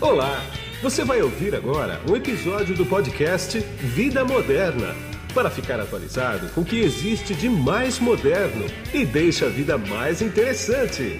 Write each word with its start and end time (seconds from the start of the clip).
Olá! 0.00 0.40
Você 0.80 1.04
vai 1.04 1.20
ouvir 1.20 1.56
agora 1.56 2.00
um 2.08 2.14
episódio 2.14 2.72
do 2.76 2.86
podcast 2.86 3.58
Vida 3.58 4.24
Moderna 4.24 4.94
para 5.34 5.50
ficar 5.50 5.80
atualizado 5.80 6.48
com 6.50 6.60
o 6.60 6.64
que 6.64 6.78
existe 6.78 7.34
de 7.34 7.48
mais 7.48 7.98
moderno 7.98 8.64
e 8.94 9.04
deixa 9.04 9.46
a 9.46 9.48
vida 9.48 9.76
mais 9.76 10.22
interessante. 10.22 11.18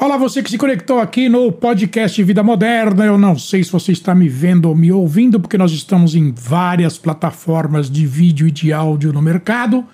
Olá, 0.00 0.16
você 0.16 0.42
que 0.42 0.48
se 0.48 0.56
conectou 0.56 1.00
aqui 1.00 1.28
no 1.28 1.52
podcast 1.52 2.22
Vida 2.22 2.42
Moderna. 2.42 3.04
Eu 3.04 3.18
não 3.18 3.38
sei 3.38 3.62
se 3.62 3.70
você 3.70 3.92
está 3.92 4.14
me 4.14 4.30
vendo 4.30 4.70
ou 4.70 4.74
me 4.74 4.90
ouvindo, 4.90 5.38
porque 5.38 5.58
nós 5.58 5.70
estamos 5.70 6.14
em 6.14 6.32
várias 6.32 6.96
plataformas 6.96 7.90
de 7.90 8.06
vídeo 8.06 8.48
e 8.48 8.50
de 8.50 8.72
áudio 8.72 9.12
no 9.12 9.20
mercado. 9.20 9.86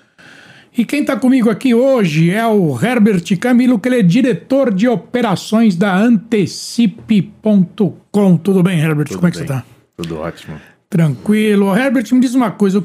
E 0.77 0.85
quem 0.85 1.01
está 1.01 1.17
comigo 1.17 1.51
aqui 1.51 1.75
hoje 1.75 2.31
é 2.31 2.47
o 2.47 2.79
Herbert 2.81 3.25
Camilo, 3.39 3.79
que 3.79 3.89
ele 3.89 3.99
é 3.99 4.03
diretor 4.03 4.73
de 4.73 4.87
operações 4.87 5.75
da 5.75 5.97
Antecipe.com. 5.97 8.37
Tudo 8.37 8.63
bem, 8.63 8.79
Herbert? 8.79 9.09
Tudo 9.09 9.17
Como 9.17 9.29
é 9.29 9.31
que 9.31 9.39
bem. 9.39 9.47
você 9.47 9.53
está? 9.55 9.65
Tudo 9.97 10.19
ótimo. 10.19 10.61
Tranquilo. 10.89 11.77
Herbert, 11.77 12.07
me 12.13 12.21
diz 12.21 12.35
uma 12.35 12.51
coisa, 12.51 12.85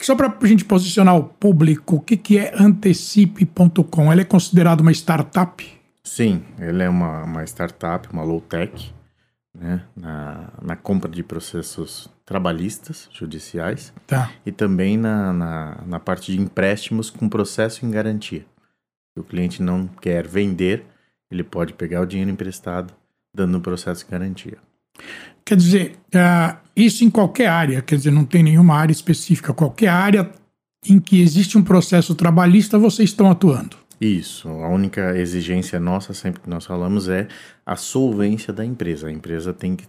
só 0.00 0.14
para 0.14 0.32
a 0.40 0.46
gente 0.46 0.64
posicionar 0.64 1.16
o 1.16 1.24
público, 1.24 1.96
o 1.96 2.00
que, 2.00 2.16
que 2.16 2.38
é 2.38 2.54
Antecipe.com? 2.58 4.12
Ela 4.12 4.20
é 4.20 4.24
considerada 4.24 4.82
uma 4.82 4.92
startup? 4.92 5.66
Sim, 6.04 6.42
ele 6.58 6.82
é 6.82 6.88
uma, 6.88 7.24
uma 7.24 7.44
startup, 7.44 8.08
uma 8.12 8.22
low-tech, 8.22 8.92
né, 9.58 9.82
na, 9.96 10.48
na 10.62 10.76
compra 10.76 11.10
de 11.10 11.22
processos 11.22 12.08
trabalhistas, 12.24 13.08
judiciais, 13.12 13.92
Tá. 14.06 14.30
e 14.46 14.52
também 14.52 14.96
na, 14.96 15.32
na, 15.32 15.82
na 15.86 16.00
parte 16.00 16.32
de 16.32 16.40
empréstimos 16.40 17.10
com 17.10 17.28
processo 17.28 17.84
em 17.84 17.90
garantia. 17.90 18.44
Se 19.12 19.20
o 19.20 19.24
cliente 19.24 19.62
não 19.62 19.86
quer 19.86 20.26
vender, 20.26 20.84
ele 21.30 21.42
pode 21.42 21.72
pegar 21.72 22.00
o 22.00 22.06
dinheiro 22.06 22.30
emprestado, 22.30 22.94
dando 23.34 23.58
o 23.58 23.60
processo 23.60 24.04
em 24.06 24.10
garantia. 24.10 24.58
Quer 25.44 25.56
dizer, 25.56 25.96
ah, 26.14 26.58
isso 26.76 27.04
em 27.04 27.10
qualquer 27.10 27.48
área, 27.48 27.82
quer 27.82 27.96
dizer, 27.96 28.10
não 28.10 28.24
tem 28.24 28.42
nenhuma 28.42 28.74
área 28.74 28.92
específica, 28.92 29.52
qualquer 29.52 29.88
área 29.88 30.30
em 30.86 31.00
que 31.00 31.20
existe 31.20 31.58
um 31.58 31.62
processo 31.62 32.14
trabalhista, 32.14 32.78
vocês 32.78 33.10
estão 33.10 33.30
atuando. 33.30 33.76
Isso, 34.00 34.48
a 34.48 34.68
única 34.68 35.16
exigência 35.18 35.80
nossa, 35.80 36.14
sempre 36.14 36.40
que 36.42 36.48
nós 36.50 36.64
falamos, 36.64 37.08
é 37.08 37.26
a 37.66 37.74
solvência 37.76 38.52
da 38.52 38.64
empresa. 38.64 39.08
A 39.08 39.12
empresa 39.12 39.52
tem 39.52 39.74
que 39.74 39.86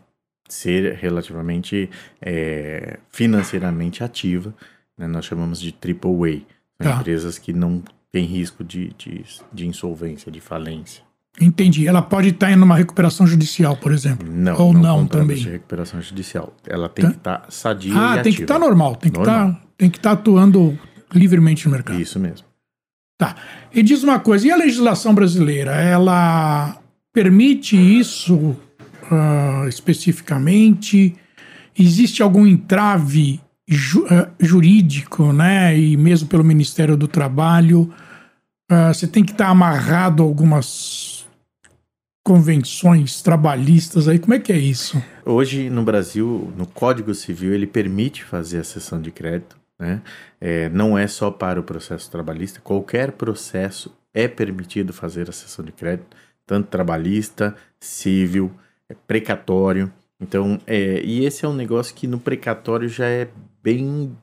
ser 0.48 0.96
relativamente 0.96 1.90
é, 2.22 2.98
financeiramente 3.12 4.04
ativa, 4.04 4.54
né? 4.98 5.06
nós 5.08 5.26
chamamos 5.26 5.60
de 5.62 5.72
triple 5.72 6.46
A, 6.80 6.84
Tá. 6.84 6.96
empresas 7.02 7.38
que 7.38 7.52
não 7.52 7.84
têm 8.10 8.24
risco 8.26 8.64
de, 8.64 8.94
de, 8.98 9.24
de 9.52 9.68
insolvência, 9.68 10.32
de 10.32 10.40
falência. 10.40 11.04
Entendi. 11.40 11.86
Ela 11.88 12.02
pode 12.02 12.30
estar 12.30 12.50
em 12.52 12.56
uma 12.56 12.76
recuperação 12.76 13.28
judicial, 13.28 13.76
por 13.78 13.92
exemplo. 13.92 14.26
Não, 14.32 14.58
Ou 14.60 14.74
não 14.74 15.00
contratos 15.02 15.10
também. 15.22 15.38
de 15.38 15.50
recuperação 15.50 16.02
judicial. 16.02 16.54
Ela 16.66 16.88
tem 16.90 17.04
Tá. 17.06 17.12
que 17.12 17.18
estar 17.18 17.46
sadia 17.50 17.94
Ah, 17.96 18.12
e 18.12 18.14
tem 18.16 18.24
que 18.24 18.30
ativa. 18.30 18.42
estar 18.44 18.60
normal, 18.60 18.96
tem 18.96 19.12
que 19.12 19.18
Normal. 19.20 19.50
estar 19.50 19.62
tem 19.78 19.90
que 19.90 19.98
estar 19.98 20.12
atuando 20.14 20.78
livremente 21.14 21.66
no 21.68 21.72
mercado. 21.74 22.00
Isso 22.02 22.18
mesmo. 22.20 22.48
Tá. 23.20 23.36
E 23.74 23.84
diz 23.84 24.02
uma 24.02 24.18
coisa, 24.18 24.48
e 24.48 24.52
a 24.52 24.56
legislação 24.56 25.14
brasileira, 25.14 25.74
ela 25.74 26.80
permite 27.14 27.76
isso 27.76 28.56
ah, 29.12 29.66
especificamente? 29.68 31.14
Existe 31.78 32.24
algum 32.24 32.48
entrave 32.48 33.42
ju- 33.68 34.08
ah, 34.10 34.30
jurídico, 34.40 35.34
né? 35.34 35.78
E 35.78 35.98
mesmo 35.98 36.30
pelo 36.30 36.46
Ministério 36.46 36.96
do 36.96 37.10
Trabalho, 37.10 37.94
ah, 38.72 38.94
você 38.94 39.06
tem 39.06 39.26
que 39.26 39.34
estar 39.34 39.50
amarrado 39.50 40.24
a 40.24 40.26
algumas 40.26 41.28
convenções 42.26 43.22
trabalhistas 43.22 44.08
aí. 44.08 44.18
Como 44.18 44.34
é 44.34 44.40
que 44.40 44.54
é 44.54 44.58
isso? 44.58 45.02
Hoje, 45.26 45.70
no 45.70 45.84
Brasil, 45.84 46.54
no 46.56 46.66
Código 46.66 47.14
Civil, 47.14 47.54
ele 47.54 47.68
permite 47.68 48.24
fazer 48.24 48.60
a 48.60 48.64
cessão 48.64 49.02
de 49.02 49.12
crédito. 49.12 49.59
Né? 49.80 50.02
É, 50.42 50.68
não 50.70 50.98
é 50.98 51.08
só 51.08 51.32
para 51.32 51.60
o 51.60 51.64
processo 51.64 52.12
trabalhista, 52.12 52.60
qualquer 52.60 53.14
processo 53.14 53.96
é 54.14 54.28
permitido 54.28 54.92
fazer 54.92 55.30
a 55.30 55.32
cessão 55.32 55.64
de 55.64 55.72
crédito, 55.72 56.18
tanto 56.46 56.68
trabalhista, 56.68 57.56
civil, 57.80 58.52
é, 58.90 58.96
precatório. 59.08 59.92
Então, 60.20 60.60
é, 60.68 61.02
e 61.02 61.24
esse 61.26 61.46
é 61.46 61.48
um 61.48 61.54
negócio 61.54 61.96
que 61.96 62.08
no 62.08 62.20
precatório 62.20 62.90
já 62.90 63.06
é 63.06 63.30
bem 63.64 64.18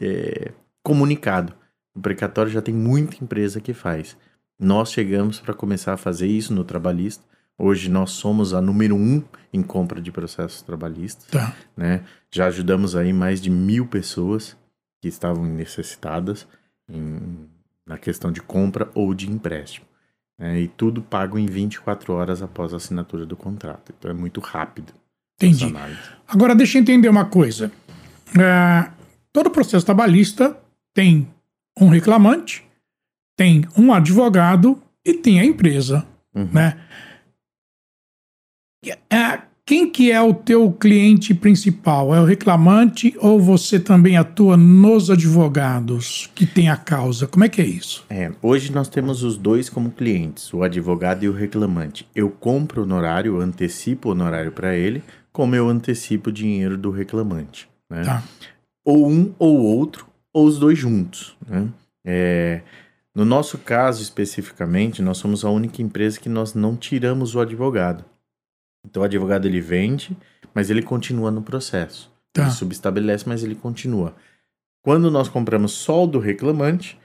é, 0.00 0.52
comunicado. 0.82 1.52
No 1.94 2.00
precatório 2.00 2.52
já 2.52 2.62
tem 2.62 2.74
muita 2.74 3.22
empresa 3.22 3.60
que 3.60 3.74
faz. 3.74 4.16
Nós 4.58 4.92
chegamos 4.92 5.40
para 5.40 5.54
começar 5.54 5.94
a 5.94 5.96
fazer 5.96 6.28
isso 6.28 6.52
no 6.54 6.62
trabalhista. 6.64 7.24
Hoje 7.58 7.90
nós 7.90 8.12
somos 8.12 8.54
a 8.54 8.60
número 8.60 8.94
um 8.94 9.22
em 9.52 9.62
compra 9.62 10.00
de 10.00 10.12
processos 10.12 10.62
trabalhistas, 10.62 11.26
Tá. 11.26 11.54
né? 11.76 12.04
Já 12.30 12.46
ajudamos 12.46 12.94
aí 12.94 13.12
mais 13.12 13.40
de 13.40 13.50
mil 13.50 13.86
pessoas 13.86 14.56
que 15.00 15.08
estavam 15.08 15.44
necessitadas 15.44 16.46
em- 16.88 17.48
na 17.86 17.96
questão 17.98 18.30
de 18.30 18.40
compra 18.40 18.90
ou 18.94 19.14
de 19.14 19.30
empréstimo. 19.30 19.86
né? 20.38 20.58
E 20.58 20.68
tudo 20.68 21.02
pago 21.02 21.38
em 21.38 21.44
24 21.44 22.14
horas 22.14 22.40
após 22.40 22.72
a 22.72 22.78
assinatura 22.78 23.26
do 23.26 23.36
contrato. 23.36 23.92
Então 23.98 24.10
é 24.10 24.14
muito 24.14 24.40
rápido. 24.40 24.90
Entendi. 25.36 25.66
Agora, 26.26 26.54
deixa 26.54 26.78
eu 26.78 26.82
entender 26.82 27.10
uma 27.10 27.26
coisa. 27.26 27.70
É, 28.38 28.90
todo 29.34 29.50
processo 29.50 29.84
trabalhista 29.84 30.58
tem 30.94 31.28
um 31.78 31.88
reclamante, 31.88 32.66
tem 33.36 33.66
um 33.76 33.92
advogado 33.92 34.82
e 35.04 35.12
tem 35.12 35.38
a 35.40 35.44
empresa, 35.44 36.06
Uhum. 36.34 36.48
né? 36.52 36.80
É, 39.10 39.42
quem 39.70 39.88
que 39.88 40.10
é 40.10 40.20
o 40.20 40.34
teu 40.34 40.72
cliente 40.72 41.32
principal? 41.32 42.12
É 42.12 42.20
o 42.20 42.24
reclamante 42.24 43.14
ou 43.20 43.38
você 43.38 43.78
também 43.78 44.16
atua 44.16 44.56
nos 44.56 45.08
advogados 45.12 46.28
que 46.34 46.44
tem 46.44 46.68
a 46.68 46.76
causa? 46.76 47.28
Como 47.28 47.44
é 47.44 47.48
que 47.48 47.62
é 47.62 47.64
isso? 47.64 48.04
É, 48.10 48.32
hoje 48.42 48.72
nós 48.72 48.88
temos 48.88 49.22
os 49.22 49.36
dois 49.36 49.70
como 49.70 49.92
clientes, 49.92 50.52
o 50.52 50.64
advogado 50.64 51.22
e 51.22 51.28
o 51.28 51.32
reclamante. 51.32 52.04
Eu 52.16 52.30
compro 52.30 52.80
o 52.80 52.84
honorário, 52.84 53.40
antecipo 53.40 54.08
o 54.08 54.10
honorário 54.10 54.50
para 54.50 54.74
ele, 54.74 55.04
como 55.32 55.54
eu 55.54 55.68
antecipo 55.68 56.30
o 56.30 56.32
dinheiro 56.32 56.76
do 56.76 56.90
reclamante. 56.90 57.68
Né? 57.88 58.02
Tá. 58.02 58.24
Ou 58.84 59.08
um 59.08 59.32
ou 59.38 59.56
outro, 59.56 60.04
ou 60.32 60.46
os 60.46 60.58
dois 60.58 60.76
juntos. 60.76 61.36
Né? 61.48 61.68
É, 62.04 62.62
no 63.14 63.24
nosso 63.24 63.56
caso 63.56 64.02
especificamente, 64.02 65.00
nós 65.00 65.18
somos 65.18 65.44
a 65.44 65.48
única 65.48 65.80
empresa 65.80 66.18
que 66.18 66.28
nós 66.28 66.54
não 66.54 66.74
tiramos 66.74 67.36
o 67.36 67.40
advogado. 67.40 68.04
Então 68.84 69.02
o 69.02 69.04
advogado 69.04 69.46
ele 69.46 69.60
vende, 69.60 70.16
mas 70.54 70.70
ele 70.70 70.82
continua 70.82 71.30
no 71.30 71.42
processo. 71.42 72.10
Tá. 72.32 72.42
Ele 72.42 72.50
subestabelece, 72.52 73.28
mas 73.28 73.42
ele 73.42 73.54
continua. 73.54 74.14
Quando 74.82 75.10
nós 75.10 75.28
compramos 75.28 75.72
só 75.72 76.04
o 76.04 76.06
do 76.06 76.18
reclamante, 76.18 76.98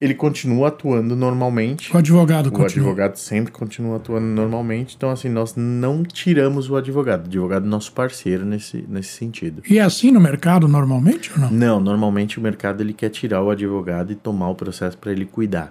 ele 0.00 0.14
continua 0.14 0.68
atuando 0.68 1.14
normalmente. 1.14 1.94
O 1.94 1.98
advogado 1.98 2.46
O 2.46 2.50
continua. 2.52 2.86
advogado 2.86 3.16
sempre 3.16 3.52
continua 3.52 3.96
atuando 3.96 4.26
normalmente. 4.28 4.96
Então, 4.96 5.10
assim, 5.10 5.28
nós 5.28 5.54
não 5.54 6.02
tiramos 6.02 6.70
o 6.70 6.76
advogado. 6.76 7.24
O 7.24 7.26
advogado 7.26 7.66
é 7.66 7.68
nosso 7.68 7.92
parceiro 7.92 8.46
nesse, 8.46 8.82
nesse 8.88 9.10
sentido. 9.10 9.60
E 9.68 9.78
é 9.78 9.82
assim 9.82 10.10
no 10.10 10.18
mercado 10.20 10.66
normalmente 10.66 11.30
ou 11.32 11.38
não? 11.38 11.50
Não, 11.50 11.80
normalmente 11.80 12.38
o 12.38 12.42
mercado 12.42 12.80
ele 12.80 12.94
quer 12.94 13.10
tirar 13.10 13.42
o 13.42 13.50
advogado 13.50 14.10
e 14.10 14.14
tomar 14.14 14.48
o 14.48 14.54
processo 14.54 14.96
para 14.96 15.12
ele 15.12 15.26
cuidar. 15.26 15.70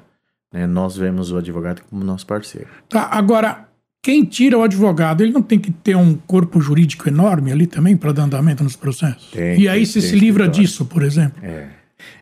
né? 0.54 0.68
Nós 0.68 0.96
vemos 0.96 1.32
o 1.32 1.38
advogado 1.38 1.82
como 1.90 2.04
nosso 2.04 2.28
parceiro. 2.28 2.68
Tá, 2.88 3.06
agora, 3.12 3.68
quem 4.02 4.24
tira 4.24 4.58
o 4.58 4.64
advogado, 4.64 5.22
ele 5.22 5.32
não 5.32 5.42
tem 5.42 5.60
que 5.60 5.72
ter 5.72 5.96
um 5.96 6.16
corpo 6.16 6.62
jurídico 6.62 7.08
enorme 7.10 7.52
ali 7.52 7.68
também 7.68 7.98
para 7.98 8.12
dar 8.12 8.24
andamento 8.24 8.64
nos 8.64 8.76
processos? 8.76 9.30
Tem, 9.32 9.60
e 9.60 9.68
aí 9.68 9.86
você 9.86 10.00
se 10.02 10.16
livra 10.18 10.48
disso, 10.48 10.86
por 10.86 11.04
exemplo? 11.04 11.44
É. 11.44 11.68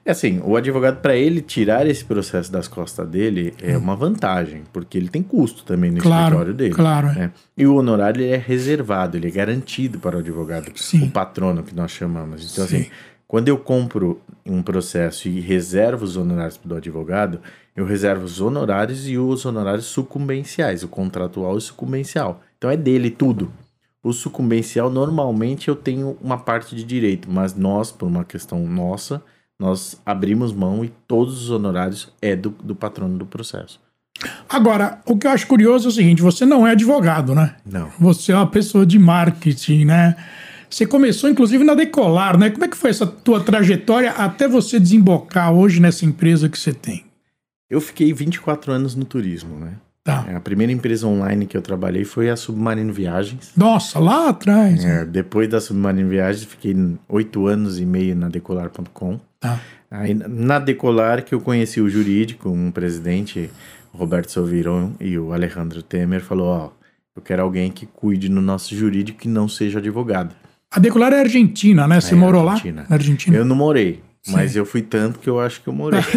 É 0.03 0.09
assim, 0.11 0.41
o 0.43 0.55
advogado, 0.55 1.01
para 1.01 1.15
ele 1.15 1.39
tirar 1.39 1.85
esse 1.85 2.03
processo 2.03 2.51
das 2.51 2.67
costas 2.67 3.07
dele, 3.07 3.53
é 3.61 3.77
uma 3.77 3.95
vantagem, 3.95 4.63
porque 4.73 4.97
ele 4.97 5.07
tem 5.07 5.21
custo 5.21 5.63
também 5.63 5.91
no 5.91 5.97
Hum. 5.97 6.01
Claro, 6.01 6.23
escritório 6.25 6.53
dele. 6.55 6.73
claro, 6.73 7.07
é. 7.09 7.13
né? 7.13 7.31
E 7.55 7.67
o 7.67 7.75
honorário 7.75 8.21
ele 8.21 8.31
é 8.31 8.37
reservado, 8.37 9.17
ele 9.17 9.27
é 9.27 9.31
garantido 9.31 9.99
para 9.99 10.15
o 10.15 10.19
advogado, 10.19 10.71
Sim. 10.75 11.03
o 11.03 11.11
patrono 11.11 11.61
que 11.61 11.75
nós 11.75 11.91
chamamos. 11.91 12.51
Então, 12.51 12.65
Sim. 12.67 12.77
assim, 12.77 12.89
quando 13.27 13.49
eu 13.49 13.57
compro 13.59 14.19
um 14.43 14.63
processo 14.63 15.27
e 15.27 15.39
reservo 15.39 16.05
os 16.05 16.17
honorários 16.17 16.59
do 16.63 16.75
advogado, 16.75 17.39
eu 17.77 17.85
reservo 17.85 18.25
os 18.25 18.41
honorários 18.41 19.07
e 19.07 19.19
os 19.19 19.45
honorários 19.45 19.85
sucumbenciais, 19.85 20.81
o 20.81 20.87
contratual 20.87 21.55
e 21.55 21.61
sucumbencial. 21.61 22.41
Então 22.57 22.71
é 22.71 22.75
dele 22.75 23.11
tudo. 23.11 23.53
O 24.03 24.11
sucumbencial, 24.11 24.89
normalmente 24.89 25.67
eu 25.67 25.75
tenho 25.75 26.17
uma 26.19 26.39
parte 26.39 26.75
de 26.75 26.83
direito, 26.83 27.29
mas 27.29 27.53
nós, 27.53 27.91
por 27.91 28.07
uma 28.07 28.25
questão 28.25 28.65
nossa, 28.65 29.21
nós 29.59 30.01
abrimos 30.03 30.51
mão 30.51 30.83
e 30.83 30.89
todos 31.07 31.43
os 31.43 31.51
honorários 31.51 32.11
é 32.19 32.35
do, 32.35 32.49
do 32.49 32.75
patrono 32.75 33.15
do 33.15 33.27
processo. 33.27 33.79
Agora, 34.49 34.99
o 35.05 35.15
que 35.15 35.27
eu 35.27 35.31
acho 35.31 35.45
curioso 35.45 35.87
é 35.87 35.89
o 35.89 35.93
seguinte: 35.93 36.21
você 36.21 36.47
não 36.47 36.65
é 36.65 36.71
advogado, 36.71 37.35
né? 37.35 37.57
Não. 37.63 37.91
Você 37.99 38.31
é 38.31 38.35
uma 38.35 38.47
pessoa 38.47 38.87
de 38.87 38.97
marketing, 38.97 39.85
né? 39.85 40.15
Você 40.67 40.87
começou, 40.87 41.29
inclusive, 41.29 41.63
na 41.63 41.75
Decolar, 41.75 42.39
né? 42.39 42.49
Como 42.49 42.65
é 42.65 42.67
que 42.67 42.75
foi 42.75 42.89
essa 42.89 43.05
tua 43.05 43.39
trajetória 43.39 44.11
até 44.11 44.47
você 44.47 44.79
desembocar 44.79 45.53
hoje 45.53 45.79
nessa 45.79 46.05
empresa 46.05 46.49
que 46.49 46.57
você 46.57 46.73
tem? 46.73 47.06
Eu 47.69 47.81
fiquei 47.81 48.13
24 48.13 48.71
anos 48.71 48.95
no 48.95 49.03
turismo, 49.05 49.59
né? 49.59 49.73
Tá. 50.03 50.25
A 50.35 50.39
primeira 50.39 50.71
empresa 50.71 51.05
online 51.05 51.45
que 51.45 51.57
eu 51.57 51.61
trabalhei 51.61 52.05
foi 52.05 52.29
a 52.29 52.37
Submarino 52.37 52.93
Viagens. 52.93 53.51
Nossa, 53.57 53.99
lá 53.99 54.29
atrás. 54.29 54.85
É, 54.85 55.03
depois 55.05 55.49
da 55.49 55.59
Submarino 55.59 56.07
Viagens, 56.09 56.45
fiquei 56.45 56.73
oito 57.09 57.45
anos 57.45 57.77
e 57.77 57.85
meio 57.85 58.15
na 58.15 58.29
Decolar.com. 58.29 59.19
Tá. 59.39 59.59
Aí, 59.91 60.13
na 60.13 60.59
Decolar, 60.59 61.23
que 61.25 61.35
eu 61.35 61.41
conheci 61.41 61.81
o 61.81 61.89
jurídico, 61.89 62.49
um 62.49 62.71
presidente, 62.71 63.49
Roberto 63.93 64.31
Salviron, 64.31 64.93
e 64.99 65.17
o 65.17 65.33
Alejandro 65.33 65.81
Temer, 65.83 66.21
falou, 66.21 66.47
ó, 66.47 66.69
eu 67.15 67.21
quero 67.21 67.41
alguém 67.43 67.69
que 67.69 67.85
cuide 67.85 68.29
no 68.29 68.41
nosso 68.41 68.73
jurídico 68.75 69.19
que 69.19 69.27
não 69.27 69.49
seja 69.49 69.79
advogado. 69.79 70.33
A 70.71 70.79
Decolar 70.79 71.11
é 71.13 71.19
argentina, 71.19 71.85
né? 71.87 71.99
Você 71.99 72.13
É, 72.13 72.17
morou 72.17 72.47
Argentina. 72.47 72.81
lá? 72.83 72.87
Na 72.89 72.95
Argentina. 72.95 73.35
Eu 73.37 73.43
não 73.45 73.55
morei, 73.57 74.01
mas 74.29 74.51
Sim. 74.51 74.59
eu 74.59 74.65
fui 74.65 74.81
tanto 74.81 75.19
que 75.19 75.29
eu 75.29 75.39
acho 75.39 75.61
que 75.61 75.67
eu 75.67 75.73
morei. 75.73 75.99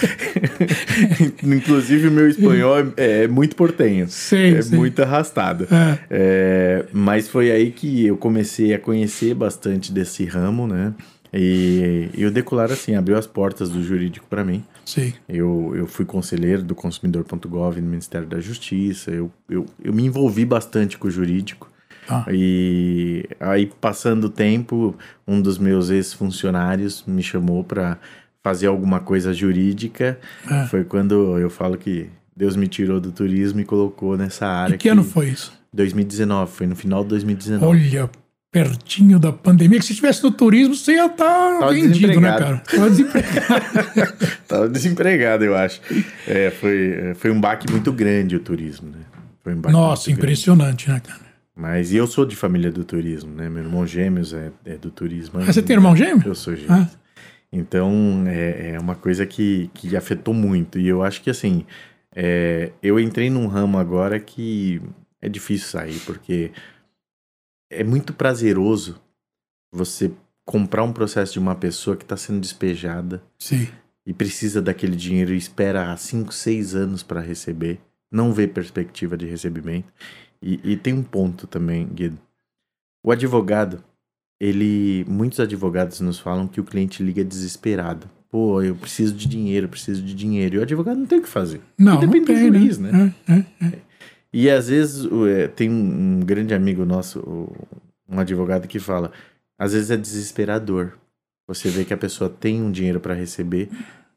Inclusive, 1.42 2.08
o 2.08 2.10
meu 2.10 2.28
espanhol 2.28 2.78
é, 2.96 3.22
é 3.24 3.28
muito 3.28 3.56
portenho. 3.56 4.08
Sei, 4.08 4.56
é 4.56 4.62
sei. 4.62 4.78
muito 4.78 5.02
arrastado. 5.02 5.66
É. 5.70 5.98
É, 6.10 6.86
mas 6.92 7.28
foi 7.28 7.50
aí 7.50 7.70
que 7.70 8.06
eu 8.06 8.16
comecei 8.16 8.74
a 8.74 8.78
conhecer 8.78 9.34
bastante 9.34 9.92
desse 9.92 10.24
ramo, 10.24 10.66
né? 10.66 10.94
E, 11.32 12.08
e 12.16 12.26
o 12.26 12.30
Decolar, 12.30 12.72
assim, 12.72 12.96
abriu 12.96 13.16
as 13.16 13.26
portas 13.26 13.68
do 13.70 13.82
jurídico 13.82 14.26
para 14.28 14.42
mim. 14.42 14.64
Sei. 14.84 15.14
Eu, 15.28 15.72
eu 15.76 15.86
fui 15.86 16.04
conselheiro 16.04 16.62
do 16.62 16.74
consumidor.gov 16.74 17.80
no 17.80 17.88
Ministério 17.88 18.26
da 18.26 18.40
Justiça. 18.40 19.12
Eu, 19.12 19.30
eu, 19.48 19.64
eu 19.82 19.92
me 19.92 20.04
envolvi 20.04 20.44
bastante 20.44 20.98
com 20.98 21.06
o 21.06 21.10
jurídico. 21.10 21.70
Tá. 22.10 22.26
E 22.28 23.24
aí, 23.38 23.70
passando 23.80 24.24
o 24.24 24.28
tempo, 24.28 24.96
um 25.26 25.40
dos 25.40 25.58
meus 25.58 25.90
ex-funcionários 25.90 27.04
me 27.06 27.22
chamou 27.22 27.62
para 27.62 27.98
fazer 28.42 28.66
alguma 28.66 28.98
coisa 28.98 29.32
jurídica. 29.32 30.18
É. 30.50 30.66
Foi 30.66 30.82
quando 30.82 31.38
eu 31.38 31.48
falo 31.48 31.78
que 31.78 32.10
Deus 32.36 32.56
me 32.56 32.66
tirou 32.66 32.98
do 32.98 33.12
turismo 33.12 33.60
e 33.60 33.64
colocou 33.64 34.16
nessa 34.16 34.44
área. 34.44 34.74
E 34.74 34.78
que 34.78 34.88
ano 34.88 35.04
foi 35.04 35.28
isso? 35.28 35.52
2019, 35.72 36.50
foi 36.50 36.66
no 36.66 36.74
final 36.74 37.04
de 37.04 37.10
2019. 37.10 37.64
Olha, 37.64 38.10
pertinho 38.50 39.20
da 39.20 39.32
pandemia, 39.32 39.78
que 39.78 39.84
se 39.84 39.92
estivesse 39.92 40.24
no 40.24 40.32
turismo, 40.32 40.74
você 40.74 40.94
ia 40.94 41.06
estar 41.06 41.60
Tava 41.60 41.72
vendido, 41.72 42.20
né, 42.20 42.36
cara? 42.36 42.56
Tava 42.56 42.90
desempregado. 42.90 43.64
Tava 44.48 44.68
desempregado, 44.68 45.44
eu 45.44 45.56
acho. 45.56 45.80
É, 46.26 46.50
foi, 46.50 47.14
foi 47.14 47.30
um 47.30 47.40
baque 47.40 47.70
muito 47.70 47.92
grande 47.92 48.34
o 48.34 48.40
turismo, 48.40 48.90
né? 48.90 49.04
Foi 49.44 49.54
um 49.54 49.60
baque 49.60 49.72
Nossa, 49.72 50.10
muito 50.10 50.20
grande. 50.20 50.32
impressionante, 50.32 50.90
né, 50.90 51.00
cara? 51.00 51.29
Mas 51.60 51.92
e 51.92 51.96
eu 51.96 52.06
sou 52.06 52.24
de 52.24 52.34
família 52.34 52.72
do 52.72 52.84
turismo, 52.84 53.34
né? 53.34 53.50
Meu 53.50 53.62
irmão 53.62 53.86
gêmeos 53.86 54.32
é, 54.32 54.50
é 54.64 54.78
do 54.78 54.90
turismo. 54.90 55.40
Ah, 55.40 55.52
você 55.52 55.60
tem 55.60 55.76
irmão 55.76 55.94
gêmeo? 55.94 56.22
Eu 56.26 56.34
sou 56.34 56.56
gêmeo. 56.56 56.72
Ah. 56.72 56.90
Então, 57.52 58.24
é, 58.26 58.70
é 58.70 58.80
uma 58.80 58.94
coisa 58.94 59.26
que, 59.26 59.70
que 59.74 59.94
afetou 59.94 60.32
muito. 60.32 60.78
E 60.78 60.88
eu 60.88 61.02
acho 61.02 61.20
que, 61.20 61.28
assim, 61.28 61.66
é, 62.16 62.72
eu 62.82 62.98
entrei 62.98 63.28
num 63.28 63.46
ramo 63.46 63.76
agora 63.76 64.18
que 64.18 64.80
é 65.20 65.28
difícil 65.28 65.68
sair, 65.68 66.00
porque 66.06 66.50
é 67.70 67.84
muito 67.84 68.14
prazeroso 68.14 68.98
você 69.70 70.10
comprar 70.46 70.82
um 70.82 70.94
processo 70.94 71.34
de 71.34 71.38
uma 71.38 71.54
pessoa 71.54 71.94
que 71.94 72.04
está 72.04 72.16
sendo 72.16 72.40
despejada 72.40 73.22
Sim. 73.38 73.68
e 74.06 74.14
precisa 74.14 74.62
daquele 74.62 74.96
dinheiro 74.96 75.34
e 75.34 75.36
espera 75.36 75.92
há 75.92 75.96
5, 75.96 76.32
6 76.32 76.74
anos 76.74 77.02
para 77.02 77.20
receber, 77.20 77.78
não 78.10 78.32
vê 78.32 78.46
perspectiva 78.46 79.16
de 79.16 79.26
recebimento. 79.26 79.88
E, 80.42 80.60
e 80.64 80.76
tem 80.76 80.92
um 80.92 81.02
ponto 81.02 81.46
também, 81.46 81.86
Guido. 81.86 82.18
O 83.04 83.12
advogado, 83.12 83.82
ele. 84.38 85.04
Muitos 85.08 85.40
advogados 85.40 86.00
nos 86.00 86.18
falam 86.18 86.48
que 86.48 86.60
o 86.60 86.64
cliente 86.64 87.02
liga 87.02 87.24
desesperado. 87.24 88.08
Pô, 88.30 88.62
eu 88.62 88.74
preciso 88.74 89.14
de 89.14 89.26
dinheiro, 89.26 89.68
preciso 89.68 90.02
de 90.02 90.14
dinheiro. 90.14 90.56
E 90.56 90.58
o 90.58 90.62
advogado 90.62 90.98
não 90.98 91.06
tem 91.06 91.18
o 91.18 91.22
que 91.22 91.28
fazer. 91.28 91.60
Não, 91.76 91.94
não 91.94 92.00
depende 92.00 92.20
do 92.20 92.26
tem, 92.26 92.48
juiz, 92.48 92.78
né? 92.78 93.14
É, 93.28 93.32
é, 93.32 93.66
é. 93.66 93.78
E 94.32 94.48
às 94.48 94.68
vezes 94.68 95.08
é, 95.28 95.48
tem 95.48 95.68
um, 95.68 96.20
grande 96.20 96.54
amigo 96.54 96.84
nosso, 96.84 97.20
um 98.08 98.18
advogado, 98.18 98.68
que 98.68 98.78
fala: 98.78 99.10
às 99.58 99.72
vezes 99.72 99.90
é 99.90 99.96
desesperador. 99.96 100.92
Você 101.48 101.68
vê 101.68 101.84
que 101.84 101.92
a 101.92 101.96
pessoa 101.96 102.30
tem 102.30 102.62
um 102.62 102.70
dinheiro 102.70 103.00
para 103.00 103.12
receber, 103.12 103.68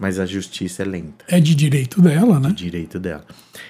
mas 0.03 0.19
a 0.19 0.25
justiça 0.25 0.81
é 0.81 0.85
lenta. 0.85 1.23
É 1.29 1.39
de 1.39 1.55
direito 1.55 2.01
dela, 2.01 2.37
né? 2.37 2.51
direito 2.51 2.99
dela. 2.99 3.25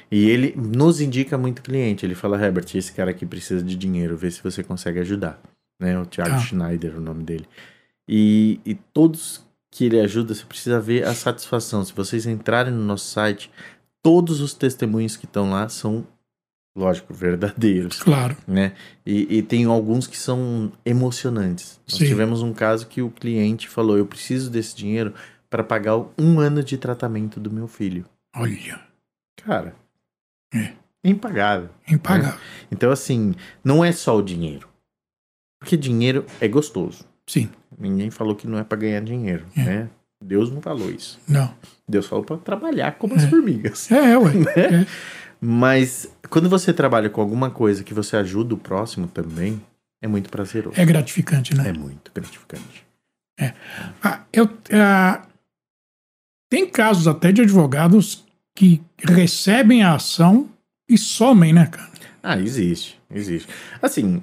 E 0.10 0.28
ele 0.28 0.56
nos 0.58 1.00
indica 1.00 1.38
muito 1.38 1.62
cliente. 1.62 2.04
Ele 2.04 2.16
fala, 2.16 2.44
Herbert, 2.44 2.66
esse 2.74 2.92
cara 2.92 3.12
aqui 3.12 3.24
precisa 3.24 3.64
de 3.64 3.76
dinheiro, 3.76 4.18
vê 4.18 4.32
se 4.32 4.42
você 4.42 4.64
consegue 4.64 5.00
ajudar. 5.00 5.40
Né? 5.80 5.96
O 6.00 6.08
Thiago 6.08 6.34
Ah. 6.34 6.40
Schneider, 6.40 6.98
o 6.98 7.00
nome 7.00 7.24
dele. 7.24 7.46
E, 8.10 8.60
e 8.66 8.74
todos 8.74 9.46
que 9.70 9.86
ele 9.86 10.00
ajuda, 10.00 10.34
você 10.34 10.44
precisa 10.44 10.80
ver 10.80 11.06
a 11.06 11.14
satisfação. 11.14 11.86
Se 11.86 11.94
vocês 11.94 12.26
entrarem 12.26 12.74
no 12.74 12.84
nosso 12.84 13.06
site, 13.06 13.52
todos 14.02 14.42
os 14.42 14.56
testemunhos 14.56 15.16
que 15.16 15.26
estão 15.26 15.52
lá 15.52 15.70
são, 15.70 16.04
lógico, 16.76 17.14
verdadeiros. 17.14 18.02
Claro. 18.02 18.36
Né? 18.48 18.74
E, 19.06 19.38
e 19.38 19.44
tem 19.44 19.66
alguns 19.66 20.08
que 20.08 20.18
são 20.18 20.72
emocionantes. 20.84 21.80
Nós 21.88 22.00
Sim. 22.00 22.08
tivemos 22.08 22.42
um 22.42 22.54
caso 22.54 22.88
que 22.88 23.04
o 23.04 23.12
cliente 23.12 23.70
falou: 23.70 24.00
Eu 24.00 24.08
preciso 24.08 24.50
desse 24.50 24.76
dinheiro 24.76 25.14
para 25.54 25.64
pagar 25.64 25.96
um 26.18 26.40
ano 26.40 26.64
de 26.64 26.80
tratamento 26.80 27.40
do 27.40 27.52
meu 27.52 27.68
filho. 27.68 28.06
Olha, 28.36 28.82
Cara, 29.46 29.76
É. 30.52 30.72
impagável. 31.04 31.70
impagável. 31.88 32.40
Então, 32.72 32.90
assim, 32.92 33.36
não 33.64 33.86
é 33.86 33.92
só 33.92 34.18
o 34.18 34.24
dinheiro. 34.24 34.68
Porque 35.60 35.78
dinheiro 35.78 36.26
é 36.42 36.48
gostoso. 36.48 37.06
Sim, 37.30 37.52
Ninguém 37.78 38.10
falou 38.10 38.36
que 38.36 38.48
não 38.48 38.58
é 38.58 38.64
para 38.64 38.80
ganhar 38.80 39.02
dinheiro, 39.02 39.46
É. 39.56 39.64
né? 39.64 39.90
Deus 40.24 40.50
não 40.52 40.60
falou 40.60 40.90
isso. 40.90 41.20
não. 41.28 41.54
Deus 41.88 42.08
falou 42.08 42.24
para 42.26 42.38
trabalhar 42.38 42.94
como 42.94 43.14
as 43.14 43.26
formigas. 43.26 43.92
É, 43.92 44.18
ué. 44.18 44.32
É. 44.58 44.88
Mas 45.40 46.10
quando 46.32 46.50
você 46.50 46.74
trabalha 46.74 47.12
com 47.12 47.22
alguma 47.22 47.52
coisa 47.52 47.84
que 47.84 47.94
você 47.94 48.18
ajuda 48.18 48.56
o 48.56 48.58
próximo 48.58 49.08
também, 49.08 49.62
é 50.02 50.08
muito 50.08 50.32
prazeroso. 50.32 50.80
É 50.82 50.84
gratificante, 50.86 51.54
né? 51.56 51.70
É 51.70 51.74
muito 51.74 52.12
gratificante. 52.12 52.84
Ah, 54.02 54.22
eu, 54.32 54.50
ah, 54.74 55.28
tem 56.54 56.68
casos 56.68 57.08
até 57.08 57.32
de 57.32 57.42
advogados 57.42 58.24
que 58.56 58.80
recebem 59.00 59.82
a 59.82 59.96
ação 59.96 60.48
e 60.88 61.00
somem, 61.00 61.52
né, 61.52 61.66
cara? 61.66 61.90
Ah, 62.22 62.38
existe, 62.40 63.00
existe. 63.12 63.50
Assim, 63.82 64.22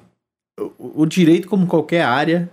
o, 0.57 1.01
o 1.01 1.05
direito, 1.05 1.49
como 1.49 1.67
qualquer 1.67 2.03
área, 2.03 2.49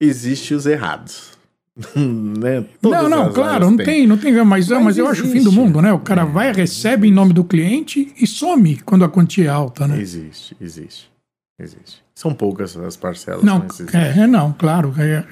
existe 0.00 0.52
os 0.52 0.66
errados. 0.66 1.38
né? 1.94 2.64
Não, 2.82 3.08
não, 3.08 3.32
claro, 3.32 3.70
não 3.70 3.76
têm. 3.76 3.86
tem, 3.86 4.06
não 4.08 4.18
tem, 4.18 4.32
mas, 4.44 4.68
Mas 4.68 4.82
mas 4.82 4.98
eu 4.98 5.06
acho 5.06 5.22
o 5.22 5.26
fim 5.26 5.34
do 5.34 5.38
existe. 5.50 5.54
mundo, 5.54 5.80
né? 5.80 5.92
O 5.92 6.00
cara 6.00 6.24
vai, 6.24 6.52
recebe 6.52 7.06
em 7.06 7.12
nome 7.12 7.32
do 7.32 7.44
cliente 7.44 8.12
e 8.20 8.26
some 8.26 8.78
quando 8.78 9.04
a 9.04 9.08
quantia 9.08 9.44
é 9.44 9.48
alta, 9.48 9.86
né? 9.86 10.00
Existe, 10.00 10.56
existe, 10.60 11.08
existe. 11.56 12.02
São 12.16 12.34
poucas 12.34 12.76
as 12.76 12.96
parcelas. 12.96 13.44
Não, 13.44 13.64
existe. 13.64 13.96
é, 13.96 14.22
é, 14.22 14.26
não, 14.26 14.52
claro, 14.52 14.92
é, 14.98 15.24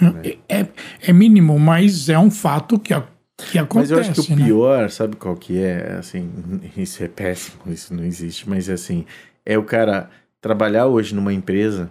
é, 0.49 0.61
é- 0.61 0.68
é 1.08 1.12
mínimo, 1.12 1.58
mas 1.58 2.08
é 2.08 2.16
um 2.16 2.30
fato 2.30 2.78
que, 2.78 2.94
a- 2.94 3.04
que 3.37 3.57
Mas 3.59 3.64
acontece, 3.64 3.93
eu 3.93 3.99
acho 3.99 4.12
que 4.26 4.33
o 4.33 4.37
né? 4.37 4.45
pior, 4.45 4.90
sabe 4.90 5.16
qual 5.16 5.37
que 5.37 5.59
é? 5.59 5.93
Assim, 5.99 6.31
isso 6.76 7.02
é 7.02 7.09
péssimo, 7.09 7.59
isso 7.69 7.93
não 7.95 8.05
existe, 8.05 8.49
mas 8.49 8.69
assim, 8.71 9.05
é 9.45 9.59
o 9.59 9.62
cara 9.62 10.09
trabalhar 10.40 10.87
hoje 10.87 11.14
numa 11.14 11.33
empresa, 11.33 11.90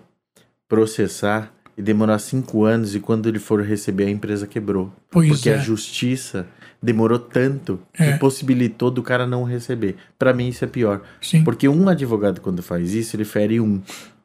processar 0.67 1.51
e 1.77 1.81
demorar 1.81 2.19
cinco 2.19 2.63
anos 2.63 2.95
e 2.95 2.99
quando 2.99 3.27
ele 3.27 3.39
for 3.39 3.61
receber 3.61 4.05
a 4.05 4.09
empresa 4.09 4.47
quebrou. 4.47 4.91
Pois 5.11 5.27
porque 5.29 5.49
é. 5.49 5.55
a 5.55 5.57
justiça 5.57 6.47
demorou 6.81 7.19
tanto 7.19 7.79
É. 7.97 8.13
que 8.13 8.19
possibilitou 8.19 8.89
do 8.89 9.03
cara 9.03 9.25
não 9.27 9.43
receber. 9.43 9.95
Pra 10.17 10.33
mim 10.33 10.47
isso 10.47 10.63
é 10.63 10.67
pior. 10.67 11.01
Sim, 11.21 11.43
Porque 11.43 11.67
um 11.67 11.89
advogado 11.89 12.39
quando 12.41 12.61
faz 12.63 12.93
isso, 12.93 13.15
ele 13.15 13.25
fere 13.25 13.59
um. 13.59 13.81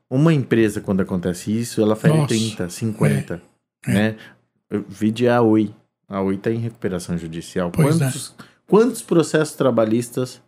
Uma 0.09 0.33
empresa 0.35 0.81
quando 0.81 1.01
acontece 1.01 1.57
isso, 1.57 1.81
ela 1.81 1.95
fere 1.97 2.15
Nossa. 2.15 2.29
30, 2.29 2.69
50, 2.69 3.43
É. 3.87 3.93
né? 3.93 4.17
Eu 4.71 4.85
Vide 4.89 5.29
a 5.29 5.41
Oi. 5.43 5.73
A 6.11 6.21
Oi 6.21 6.37
tá 6.37 6.51
em 6.51 6.59
recuperação 6.59 7.17
judicial. 7.17 7.71
Pois 7.71 7.97
é. 8.01 8.05
quantos, 8.05 8.35
quantos 8.67 9.03
processos 9.03 9.55
trabalhistas 9.55 10.43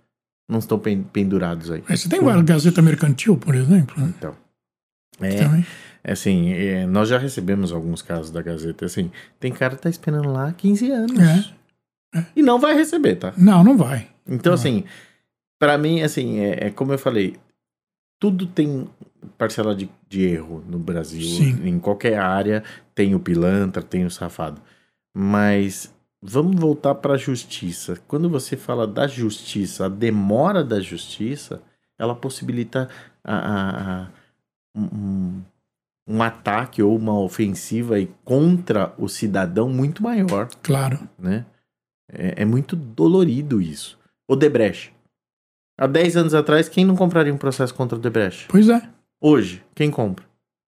não 0.48 0.58
estão 0.58 0.78
pen- 0.78 1.04
pendurados 1.04 1.70
aí? 1.70 1.82
Mas 1.88 2.00
você 2.00 2.08
tem 2.08 2.18
a 2.28 2.42
Gazeta 2.42 2.82
Mercantil, 2.82 3.36
por 3.36 3.54
exemplo? 3.54 3.94
Então. 4.02 4.36
É, 5.20 5.36
Também. 5.44 5.66
é 6.02 6.12
assim, 6.12 6.52
é, 6.52 6.84
nós 6.86 7.08
já 7.08 7.16
recebemos 7.16 7.72
alguns 7.72 8.02
casos 8.02 8.30
da 8.32 8.42
Gazeta. 8.42 8.84
Assim, 8.86 9.10
tem 9.38 9.52
cara 9.52 9.76
que 9.76 9.82
tá 9.82 9.88
esperando 9.88 10.30
lá 10.32 10.52
15 10.52 10.90
anos. 10.90 11.18
É. 12.14 12.24
E 12.34 12.42
não 12.42 12.58
vai 12.58 12.74
receber, 12.74 13.16
tá? 13.16 13.32
Não, 13.38 13.62
não 13.62 13.76
vai. 13.76 14.08
Então, 14.26 14.50
Não. 14.50 14.54
assim, 14.54 14.84
pra 15.58 15.78
mim, 15.78 16.02
assim, 16.02 16.40
é, 16.40 16.66
é 16.66 16.70
como 16.70 16.92
eu 16.92 16.98
falei, 16.98 17.36
tudo 18.20 18.46
tem 18.46 18.88
parcela 19.38 19.74
de, 19.74 19.88
de 20.08 20.22
erro 20.24 20.62
no 20.68 20.78
Brasil. 20.78 21.22
Sim. 21.22 21.66
Em 21.68 21.78
qualquer 21.78 22.18
área 22.18 22.62
tem 22.94 23.14
o 23.14 23.20
pilantra, 23.20 23.82
tem 23.82 24.04
o 24.04 24.10
safado. 24.10 24.60
Mas 25.14 25.92
vamos 26.22 26.56
voltar 26.60 26.94
pra 26.96 27.16
justiça. 27.16 27.98
Quando 28.08 28.28
você 28.30 28.56
fala 28.56 28.86
da 28.86 29.06
justiça, 29.06 29.86
a 29.86 29.88
demora 29.88 30.64
da 30.64 30.80
justiça, 30.80 31.62
ela 31.98 32.14
possibilita 32.14 32.88
a, 33.22 33.34
a- 33.36 34.02
a- 34.04 34.08
um, 34.74 35.42
um- 36.08 36.22
ataque 36.22 36.82
ou 36.82 36.96
uma 36.96 37.18
ofensiva 37.20 37.94
contra 38.24 38.94
o 38.98 39.08
cidadão 39.08 39.68
muito 39.68 40.02
maior 40.02 40.48
Claro. 40.62 40.98
né? 41.18 41.44
É, 42.10 42.42
é 42.42 42.44
muito 42.44 42.74
dolorido 42.76 43.60
isso. 43.60 43.98
O 44.28 44.34
Debrecht. 44.36 44.92
Há 45.78 45.86
10 45.86 46.16
anos 46.16 46.34
atrás, 46.34 46.68
quem 46.68 46.84
não 46.84 46.94
compraria 46.96 47.32
um 47.32 47.38
processo 47.38 47.74
contra 47.74 47.96
o 47.96 48.00
Debrecht? 48.00 48.46
Pois 48.48 48.68
é. 48.68 48.82
Hoje, 49.20 49.62
quem 49.74 49.90
compra? 49.90 50.24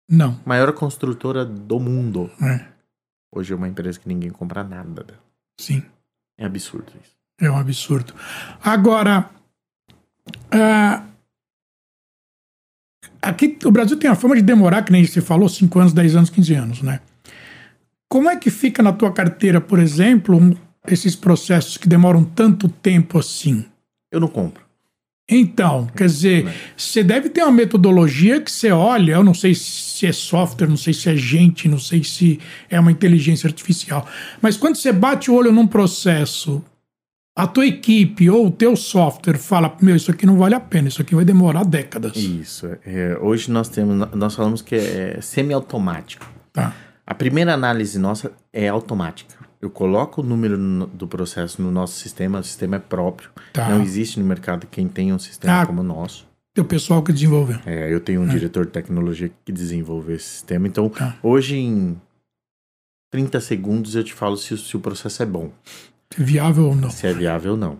Não. 0.08 0.38
Maior 0.44 0.72
construtora 0.72 1.44
do 1.44 1.78
mundo. 1.80 2.30
É. 2.40 2.66
Hoje 3.34 3.52
é 3.52 3.56
uma 3.56 3.68
empresa 3.68 3.98
que 3.98 4.08
ninguém 4.08 4.30
compra 4.30 4.62
nada. 4.62 5.02
dela. 5.04 5.20
Sim. 5.58 5.82
É 6.38 6.44
absurdo 6.44 6.92
isso. 7.02 7.12
É 7.40 7.50
um 7.50 7.56
absurdo. 7.56 8.14
Agora, 8.62 9.30
ah, 10.50 11.04
aqui 13.20 13.58
o 13.64 13.70
Brasil 13.70 13.98
tem 13.98 14.10
a 14.10 14.14
fama 14.14 14.36
de 14.36 14.42
demorar, 14.42 14.82
que 14.84 14.92
nem 14.92 15.04
você 15.04 15.20
falou, 15.20 15.48
5 15.48 15.78
anos, 15.78 15.92
10 15.92 16.14
anos, 16.14 16.30
15 16.30 16.54
anos, 16.54 16.82
né? 16.82 17.00
Como 18.08 18.28
é 18.28 18.36
que 18.36 18.50
fica 18.50 18.82
na 18.82 18.92
tua 18.92 19.12
carteira, 19.12 19.60
por 19.60 19.78
exemplo, 19.78 20.36
um- 20.36 20.54
esses 20.86 21.16
processos 21.16 21.76
que 21.78 21.88
demoram 21.88 22.22
tanto 22.24 22.68
tempo 22.68 23.18
assim? 23.18 23.64
Eu 24.10 24.20
não 24.20 24.28
compro. 24.28 24.62
Então, 25.34 25.86
quer 25.96 26.06
dizer, 26.06 26.52
você 26.76 27.02
deve 27.02 27.30
ter 27.30 27.42
uma 27.42 27.52
metodologia 27.52 28.40
que 28.40 28.50
você 28.50 28.70
olha, 28.70 29.12
eu 29.12 29.24
não 29.24 29.32
sei 29.34 29.54
se 29.54 30.06
é 30.06 30.12
software, 30.12 30.68
não 30.68 30.76
sei 30.76 30.92
se 30.92 31.08
é 31.08 31.16
gente, 31.16 31.68
não 31.68 31.78
sei 31.78 32.04
se 32.04 32.38
é 32.68 32.78
uma 32.78 32.92
inteligência 32.92 33.46
artificial, 33.46 34.06
mas 34.40 34.56
quando 34.56 34.76
você 34.76 34.92
bate 34.92 35.30
o 35.30 35.34
olho 35.34 35.50
num 35.50 35.66
processo, 35.66 36.62
a 37.34 37.46
tua 37.46 37.66
equipe 37.66 38.28
ou 38.28 38.48
o 38.48 38.50
teu 38.50 38.76
software 38.76 39.38
fala, 39.38 39.74
meu, 39.80 39.96
isso 39.96 40.10
aqui 40.10 40.26
não 40.26 40.36
vale 40.36 40.54
a 40.54 40.60
pena, 40.60 40.88
isso 40.88 41.00
aqui 41.00 41.14
vai 41.14 41.24
demorar 41.24 41.64
décadas. 41.64 42.16
Isso. 42.16 42.66
é, 42.84 43.16
hoje 43.20 43.50
nós 43.50 43.68
temos, 43.68 44.08
nós 44.12 44.34
falamos 44.34 44.60
que 44.60 44.74
é 44.74 45.18
semi-automático. 45.20 46.30
Tá. 46.52 46.74
A 47.06 47.14
primeira 47.14 47.54
análise 47.54 47.98
nossa 47.98 48.32
é 48.52 48.68
automática. 48.68 49.41
Eu 49.62 49.70
coloco 49.70 50.20
o 50.20 50.24
número 50.24 50.58
no- 50.58 50.88
do 50.88 51.06
processo 51.06 51.62
no 51.62 51.70
nosso 51.70 51.94
sistema, 51.94 52.40
o 52.40 52.44
sistema 52.44 52.76
é 52.76 52.78
próprio. 52.80 53.30
Tá. 53.52 53.68
Não 53.68 53.80
existe 53.82 54.18
no 54.18 54.26
mercado 54.26 54.66
quem 54.66 54.88
tenha 54.88 55.14
um 55.14 55.18
sistema 55.20 55.60
Ah. 55.62 55.66
como 55.66 55.80
o 55.80 55.84
nosso. 55.84 56.26
Teu 56.52 56.64
pessoal 56.64 57.00
que 57.02 57.12
desenvolveu. 57.12 57.60
É, 57.64 57.90
eu 57.92 58.00
tenho 58.00 58.20
um 58.20 58.26
diretor 58.26 58.66
de 58.66 58.72
tecnologia 58.72 59.30
que 59.44 59.52
desenvolveu 59.52 60.16
esse 60.16 60.26
sistema. 60.28 60.66
Então, 60.66 60.88
Tá. 60.88 61.16
hoje 61.22 61.56
em 61.56 61.96
30 63.10 63.40
segundos 63.40 63.94
eu 63.94 64.02
te 64.04 64.12
falo 64.12 64.36
se, 64.36 64.52
o- 64.52 64.58
se 64.58 64.76
o 64.76 64.80
processo 64.80 65.22
é 65.22 65.26
bom, 65.26 65.50
Viável 66.16 66.66
ou 66.66 66.74
não. 66.76 66.90
se 66.90 67.06
é 67.06 67.12
viável 67.14 67.52
ou 67.52 67.56
não. 67.56 67.78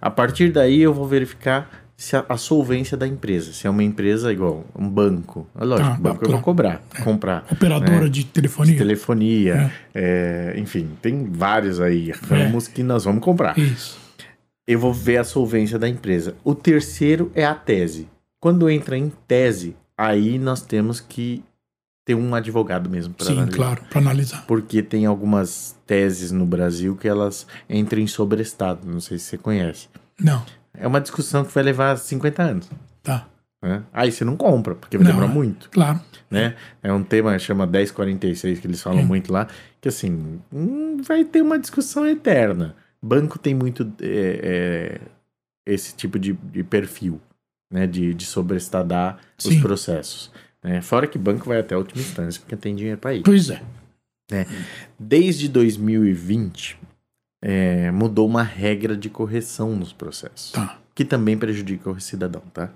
A 0.00 0.10
partir 0.10 0.52
daí 0.52 0.80
eu 0.82 0.92
vou 0.92 1.06
verificar 1.08 1.82
se 2.02 2.16
a, 2.16 2.24
a 2.28 2.36
solvência 2.36 2.96
da 2.96 3.06
empresa, 3.06 3.52
se 3.52 3.66
é 3.66 3.70
uma 3.70 3.82
empresa 3.84 4.32
igual 4.32 4.64
um 4.76 4.88
banco. 4.88 5.46
É 5.58 5.64
lógico, 5.64 5.88
Tá, 5.90 5.94
banco 5.96 6.14
eu 6.16 6.18
claro. 6.20 6.32
vou 6.32 6.40
cobrar, 6.42 6.82
comprar. 7.04 7.46
Operadora 7.50 8.06
É. 8.06 8.08
de 8.08 8.24
telefonia. 8.24 8.76
Telefonia, 8.76 9.72
é, 9.94 10.54
enfim, 10.56 10.90
tem 11.00 11.24
vários 11.30 11.80
aí 11.80 12.10
ramos 12.28 12.66
que 12.66 12.82
nós 12.82 13.04
vamos 13.04 13.22
comprar. 13.22 13.56
Isso. 13.58 13.98
Eu 14.66 14.78
vou 14.80 14.92
ver 14.92 15.18
a 15.18 15.24
solvência 15.24 15.78
da 15.78 15.88
empresa. 15.88 16.34
O 16.42 16.54
terceiro 16.54 17.30
é 17.34 17.44
a 17.44 17.54
tese. 17.54 18.08
Quando 18.40 18.68
entra 18.68 18.96
em 18.98 19.12
tese, 19.28 19.76
aí 19.96 20.38
nós 20.38 20.60
temos 20.62 20.98
que 21.00 21.44
ter 22.04 22.16
um 22.16 22.34
advogado 22.34 22.90
mesmo 22.90 23.14
para 23.14 23.26
Sim, 23.26 23.32
analisar. 23.34 23.56
claro, 23.56 23.82
para 23.88 24.00
analisar. 24.00 24.44
Porque 24.48 24.82
tem 24.82 25.06
algumas 25.06 25.76
teses 25.86 26.32
no 26.32 26.44
Brasil 26.44 26.96
que 26.96 27.06
elas 27.06 27.46
entram 27.70 28.00
em 28.00 28.08
sobrestado. 28.08 28.80
Não 28.84 28.98
sei 28.98 29.18
se 29.18 29.26
você 29.26 29.38
conhece. 29.38 29.88
Não, 30.20 30.42
É 30.82 30.86
uma 30.86 31.00
discussão 31.00 31.44
que 31.44 31.52
vai 31.54 31.62
levar 31.62 31.96
50 31.96 32.42
anos. 32.42 32.70
tá. 33.02 33.28
Né? 33.64 33.80
Aí 33.92 34.10
você 34.10 34.24
não 34.24 34.36
compra, 34.36 34.74
porque 34.74 34.98
vai 34.98 35.04
Não, 35.06 35.12
demorar 35.12 35.30
é. 35.30 35.34
muito. 35.34 35.70
Claro. 35.70 36.00
né? 36.28 36.56
É 36.82 36.92
um 36.92 37.04
tema 37.04 37.32
que 37.34 37.38
chama 37.38 37.64
1046, 37.64 38.58
que 38.58 38.66
eles 38.66 38.82
falam 38.82 39.04
muito 39.04 39.32
lá, 39.32 39.46
que 39.80 39.88
assim, 39.88 40.40
hum, 40.52 40.96
vai 41.00 41.24
ter 41.24 41.42
uma 41.42 41.56
discussão 41.60 42.04
eterna. 42.04 42.74
Banco 43.00 43.38
tem 43.38 43.54
muito 43.54 43.84
é, 44.00 44.40
é, 44.42 45.00
esse 45.64 45.94
tipo 45.94 46.18
de, 46.18 46.32
de 46.32 46.64
perfil, 46.64 47.20
né? 47.72 47.86
De, 47.86 48.12
de 48.12 48.26
sobrestadar 48.26 49.18
os 49.38 49.44
Sim. 49.44 49.60
processos. 49.60 50.32
Né? 50.60 50.80
Fora 50.82 51.06
que 51.06 51.16
banco 51.16 51.46
vai 51.48 51.60
até 51.60 51.76
a 51.76 51.78
última 51.78 52.00
instância, 52.02 52.40
porque 52.40 52.56
tem 52.56 52.74
dinheiro 52.74 52.98
para 52.98 53.14
ir. 53.14 53.22
Pois 53.22 53.48
é. 53.48 53.62
Desde 54.98 55.48
2020, 55.48 56.78
é, 57.42 57.90
mudou 57.90 58.26
uma 58.26 58.42
regra 58.42 58.96
de 58.96 59.10
correção 59.10 59.74
nos 59.74 59.92
processos 59.92 60.52
Tá. 60.52 60.78
que 60.94 61.04
também 61.04 61.36
prejudica 61.36 61.90
o 61.90 62.00
cidadão, 62.00 62.42
tá? 62.54 62.70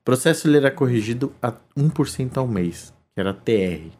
O 0.00 0.04
processo 0.04 0.48
ele 0.48 0.56
era 0.56 0.70
corrigido 0.70 1.34
a 1.42 1.52
1% 1.76 2.38
ao 2.38 2.48
mês, 2.48 2.92
que 3.14 3.20
era 3.20 3.34
TR. 3.34 3.90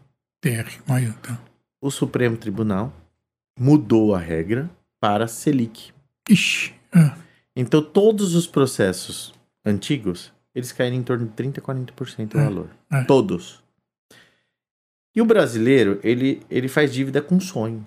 TR. 0.40 0.80
Aí, 0.88 1.12
tá. 1.22 1.38
O 1.80 1.90
Supremo 1.90 2.36
Tribunal 2.36 2.92
mudou 3.58 4.14
a 4.14 4.18
regra 4.18 4.70
para 5.00 5.28
Selic. 5.28 5.92
Ixi. 6.28 6.72
é. 6.94 7.12
Então 7.54 7.82
todos 7.82 8.34
os 8.34 8.46
processos 8.46 9.34
antigos, 9.64 10.32
eles 10.54 10.72
caíram 10.72 10.96
em 10.96 11.02
torno 11.02 11.26
de 11.26 11.32
30 11.32 11.60
a 11.60 11.62
40% 11.62 12.28
do 12.28 12.38
É, 12.38 12.44
valor. 12.44 12.68
é. 12.90 13.04
Todos. 13.04 13.62
E 15.14 15.20
o 15.20 15.24
brasileiro, 15.24 15.98
ele, 16.02 16.40
ele 16.48 16.68
faz 16.68 16.92
dívida 16.92 17.20
com 17.20 17.38
sonho. 17.40 17.86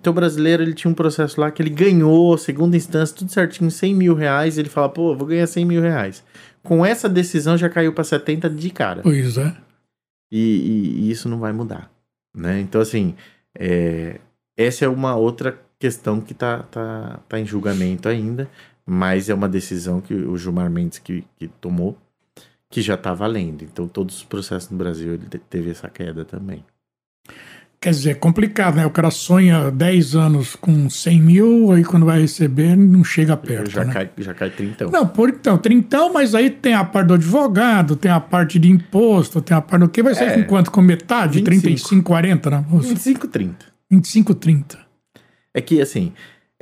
Então 0.00 0.12
o 0.12 0.14
brasileiro, 0.14 0.62
ele 0.62 0.72
tinha 0.72 0.90
um 0.90 0.94
processo 0.94 1.38
lá 1.40 1.50
que 1.50 1.60
ele 1.60 1.68
ganhou, 1.70 2.36
segunda 2.38 2.76
instância, 2.76 3.14
tudo 3.14 3.30
certinho, 3.30 3.70
100 3.70 3.94
mil 3.94 4.14
reais. 4.14 4.56
Ele 4.56 4.68
fala, 4.70 4.88
pô, 4.88 5.14
vou 5.14 5.26
ganhar 5.26 5.46
100 5.46 5.64
mil 5.66 5.82
reais. 5.82 6.24
Com 6.62 6.84
essa 6.86 7.08
decisão 7.08 7.56
já 7.56 7.68
caiu 7.68 7.92
para 7.92 8.02
70 8.04 8.48
de 8.48 8.70
cara. 8.70 9.02
Pois 9.02 9.36
é. 9.36 9.54
E, 10.32 10.38
e- 10.38 11.00
e 11.00 11.10
isso 11.10 11.28
não 11.28 11.38
vai 11.38 11.52
mudar. 11.52 11.90
Né? 12.34 12.60
Então, 12.60 12.80
assim, 12.80 13.14
é, 13.58 14.20
essa 14.56 14.84
é 14.84 14.88
uma 14.88 15.16
outra 15.16 15.58
questão 15.78 16.20
que 16.20 16.32
tá, 16.34 16.62
tá, 16.64 17.20
tá 17.28 17.38
em 17.40 17.44
julgamento 17.44 18.08
ainda, 18.08 18.48
mas 18.86 19.28
é 19.28 19.34
uma 19.34 19.48
decisão 19.48 20.00
que 20.00 20.14
o 20.14 20.36
Gilmar 20.38 20.70
Mendes 20.70 20.98
que, 20.98 21.24
que 21.38 21.48
tomou, 21.48 21.98
que 22.70 22.80
já 22.80 22.96
tá 22.96 23.12
valendo. 23.12 23.62
Então, 23.64 23.86
todos 23.88 24.16
os 24.18 24.24
processos 24.24 24.70
no 24.70 24.78
Brasil 24.78 25.14
ele 25.14 25.26
te- 25.28 25.38
teve 25.38 25.70
essa 25.70 25.88
queda 25.88 26.24
também. 26.24 26.64
Quer 27.82 27.90
dizer, 27.92 28.10
é 28.10 28.14
complicado, 28.14 28.74
né? 28.76 28.84
O 28.84 28.90
cara 28.90 29.10
sonha 29.10 29.70
10 29.70 30.14
anos 30.14 30.54
com 30.54 30.90
100 30.90 31.20
mil, 31.22 31.72
aí 31.72 31.82
quando 31.82 32.04
vai 32.04 32.20
receber, 32.20 32.76
não 32.76 33.02
chega 33.02 33.34
perto. 33.38 33.70
já, 33.70 33.86
né? 33.86 33.92
cai, 33.94 34.10
já 34.18 34.34
cai 34.34 34.50
30. 34.50 34.88
Não, 34.90 35.06
por 35.08 35.30
então, 35.30 35.56
trintão, 35.56 36.12
mas 36.12 36.34
aí 36.34 36.50
tem 36.50 36.74
a 36.74 36.84
parte 36.84 37.06
do 37.08 37.14
advogado, 37.14 37.96
tem 37.96 38.10
a 38.10 38.20
parte 38.20 38.58
de 38.58 38.70
imposto, 38.70 39.40
tem 39.40 39.56
a 39.56 39.62
parte 39.62 39.80
do 39.80 39.88
que 39.88 40.02
vai 40.02 40.14
ser 40.14 40.24
É. 40.24 40.34
com 40.34 40.44
quanto? 40.44 40.70
Com 40.70 40.82
metade? 40.82 41.38
25. 41.38 41.62
35, 41.62 42.02
40, 42.04 42.50
né? 42.50 42.64
25, 42.70 43.28
30. 43.28 43.66
25, 43.90 44.34
30. 44.34 44.78
É 45.54 45.60
que, 45.62 45.80
assim, 45.80 46.12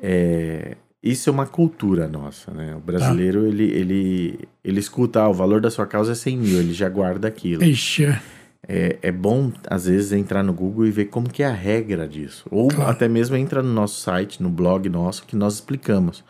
é, 0.00 0.76
isso 1.02 1.28
é 1.28 1.32
uma 1.32 1.46
cultura 1.46 2.06
nossa, 2.06 2.52
né? 2.52 2.76
O 2.76 2.80
brasileiro, 2.80 3.44
ele, 3.44 3.64
ele, 3.64 4.48
ele 4.62 4.78
escuta, 4.78 5.20
ah, 5.22 5.28
o 5.28 5.34
valor 5.34 5.60
da 5.60 5.68
sua 5.68 5.84
causa 5.84 6.12
é 6.12 6.14
100 6.14 6.38
mil, 6.38 6.58
ele 6.60 6.72
já 6.72 6.88
guarda 6.88 7.26
aquilo. 7.26 7.64
Ixi, 7.64 8.04
é. 8.04 8.20
É, 8.68 8.98
é 9.00 9.10
bom, 9.10 9.50
às 9.66 9.87
vezes, 9.87 10.12
entrar 10.12 10.42
no 10.42 10.52
Google 10.52 10.87
e 10.87 10.90
ver 10.90 11.06
como 11.06 11.28
que 11.30 11.42
é 11.42 11.46
a 11.46 11.52
regra 11.52 12.06
disso. 12.06 12.44
Ou 12.50 12.68
Claro. 12.68 12.90
até 12.90 13.08
mesmo 13.08 13.34
entra 13.34 13.62
no 13.62 13.72
nosso 13.72 13.98
site, 14.00 14.42
no 14.42 14.50
blog 14.50 14.88
nosso, 14.90 15.25
que 15.25 15.34
nós 15.34 15.54
explicamos. 15.54 16.22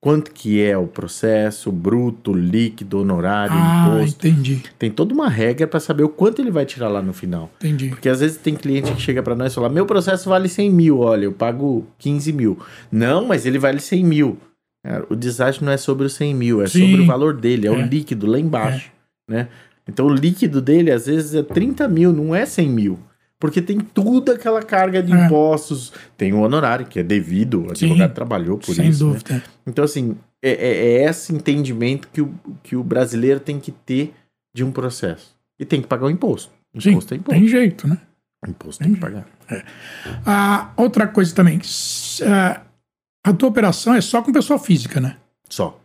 Quanto 0.00 0.30
que 0.30 0.62
é 0.62 0.78
o 0.78 0.86
processo, 0.86 1.70
bruto, 1.70 2.32
líquido, 2.32 3.00
honorário, 3.00 3.52
Ah, 3.54 3.96
imposto. 3.98 4.26
entendi, 4.26 4.62
Tem 4.78 4.90
toda 4.90 5.12
uma 5.12 5.28
regra 5.28 5.66
para 5.66 5.78
saber 5.80 6.04
o 6.04 6.08
quanto 6.08 6.40
ele 6.40 6.50
vai 6.50 6.64
tirar 6.64 6.88
lá 6.88 7.02
no 7.02 7.12
final. 7.12 7.50
entendi. 7.60 7.88
Porque 7.90 8.08
às 8.08 8.20
vezes 8.20 8.38
tem 8.38 8.54
cliente 8.54 8.92
que 8.92 9.00
chega 9.02 9.22
para 9.22 9.34
nós 9.34 9.52
e 9.52 9.54
fala: 9.56 9.68
Meu 9.68 9.84
processo 9.84 10.30
vale 10.30 10.48
100 10.48 10.70
mil, 10.70 11.00
olha, 11.00 11.24
eu 11.24 11.32
pago 11.32 11.86
15 11.98 12.32
mil. 12.32 12.58
Não, 12.90 13.26
mas 13.26 13.44
ele 13.44 13.58
vale 13.58 13.78
100 13.80 14.02
mil. 14.04 14.38
Cara, 14.82 15.04
o 15.10 15.14
desastre 15.16 15.62
não 15.66 15.72
é 15.72 15.76
sobre 15.76 16.06
os 16.06 16.14
100 16.14 16.34
mil, 16.34 16.62
é 16.62 16.66
Sim. 16.66 16.88
sobre 16.88 17.02
o 17.02 17.06
valor 17.06 17.34
dele, 17.34 17.66
é, 17.66 17.70
o 17.70 17.74
É. 17.80 17.82
líquido 17.86 18.26
lá 18.26 18.38
embaixo. 18.38 18.90
Né? 19.28 19.48
Então 19.88 20.06
o 20.06 20.14
líquido 20.14 20.60
dele 20.60 20.90
às 20.90 21.06
vezes 21.06 21.34
é 21.34 21.42
30 21.42 21.88
mil, 21.88 22.12
não 22.12 22.34
é 22.34 22.44
100 22.46 22.68
mil. 22.70 22.98
Porque 23.38 23.62
tem 23.62 23.78
tudo 23.80 24.32
aquela 24.32 24.62
carga 24.62 25.02
de 25.02 25.12
É. 25.14 25.24
impostos, 25.26 25.92
tem 26.16 26.32
o 26.34 26.40
honorário, 26.40 26.84
que 26.86 26.98
é 26.98 27.02
devido, 27.02 27.62
o 27.66 27.76
Sim. 27.76 27.86
advogado 27.86 28.12
trabalhou 28.14 28.58
por 28.58 28.74
Sem 28.74 28.88
isso. 28.88 29.06
né? 29.06 29.12
dúvida. 29.14 29.42
Então, 29.66 29.82
assim, 29.84 30.14
é, 30.42 30.50
é- 30.50 30.86
é 31.04 31.08
esse 31.08 31.32
entendimento 31.34 32.08
que 32.12 32.20
o, 32.20 32.34
que 32.62 32.76
o 32.76 32.84
brasileiro 32.84 33.40
tem 33.40 33.58
que 33.58 33.72
ter 33.72 34.12
de 34.54 34.62
um 34.62 34.70
processo. 34.70 35.34
E 35.58 35.64
tem 35.64 35.80
que 35.80 35.88
pagar 35.88 36.06
o 36.06 36.10
imposto. 36.10 36.52
Sim, 36.78 36.90
Imposto 36.90 37.14
é 37.14 37.16
imposto. 37.16 37.40
tem 37.40 37.48
jeito, 37.48 37.88
né? 37.88 37.98
Imposto 38.46 38.84
tem 38.84 38.92
que 38.94 39.00
pagar. 39.00 39.26
Ah, 40.26 40.70
outra 40.76 41.06
coisa 41.08 41.34
também, 41.34 41.58
ah, 42.26 42.60
a 43.24 43.32
tua 43.32 43.48
operação 43.48 43.94
é 43.94 44.00
só 44.02 44.22
com 44.22 44.32
pessoa 44.32 44.58
física, 44.58 45.00
né? 45.00 45.16
Só. 45.48 45.79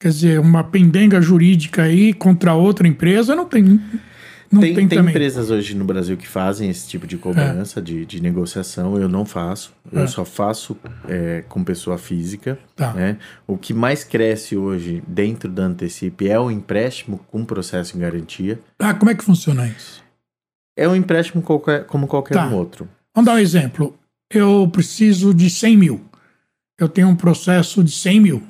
Quer 0.00 0.08
dizer, 0.10 0.40
uma 0.40 0.62
pendenga 0.62 1.20
jurídica 1.20 1.82
aí 1.82 2.12
contra 2.14 2.54
outra 2.54 2.86
empresa 2.86 3.34
não 3.34 3.44
tem. 3.46 3.80
Não 4.50 4.60
tem 4.62 4.74
tem, 4.74 4.88
tem 4.88 4.98
empresas 5.00 5.50
hoje 5.50 5.74
no 5.74 5.84
Brasil 5.84 6.16
que 6.16 6.26
fazem 6.26 6.70
esse 6.70 6.88
tipo 6.88 7.06
de 7.06 7.18
cobrança, 7.18 7.82
de, 7.82 8.06
de 8.06 8.22
negociação. 8.22 8.96
Eu 8.96 9.08
não 9.08 9.26
faço. 9.26 9.74
Eu 9.92 10.04
É. 10.04 10.06
só 10.06 10.24
faço 10.24 10.74
é, 11.06 11.44
com 11.48 11.62
pessoa 11.64 11.98
física. 11.98 12.58
Tá. 12.74 12.94
né? 12.94 13.18
O 13.46 13.58
que 13.58 13.74
mais 13.74 14.04
cresce 14.04 14.56
hoje 14.56 15.02
dentro 15.06 15.50
da 15.50 15.64
Antecipe 15.64 16.28
é 16.28 16.38
o 16.40 16.50
empréstimo 16.50 17.18
com 17.30 17.44
processo 17.44 17.96
em 17.96 18.00
garantia. 18.00 18.58
Ah, 18.78 18.94
como 18.94 19.10
é 19.10 19.14
que 19.14 19.24
funciona 19.24 19.66
isso? 19.66 20.02
É 20.78 20.88
um 20.88 20.94
empréstimo 20.94 21.42
qualquer- 21.42 21.84
como 21.84 22.06
qualquer 22.06 22.34
Tá. 22.34 22.46
um 22.48 22.54
outro. 22.54 22.88
Vamos 23.14 23.26
dar 23.26 23.34
um 23.34 23.38
exemplo. 23.38 23.98
Eu 24.32 24.66
preciso 24.72 25.34
de 25.34 25.50
100 25.50 25.76
mil. 25.76 26.00
eu 26.80 26.88
tenho 26.88 27.08
um 27.08 27.16
processo 27.16 27.82
de 27.82 27.90
100 27.90 28.20
mil 28.20 28.42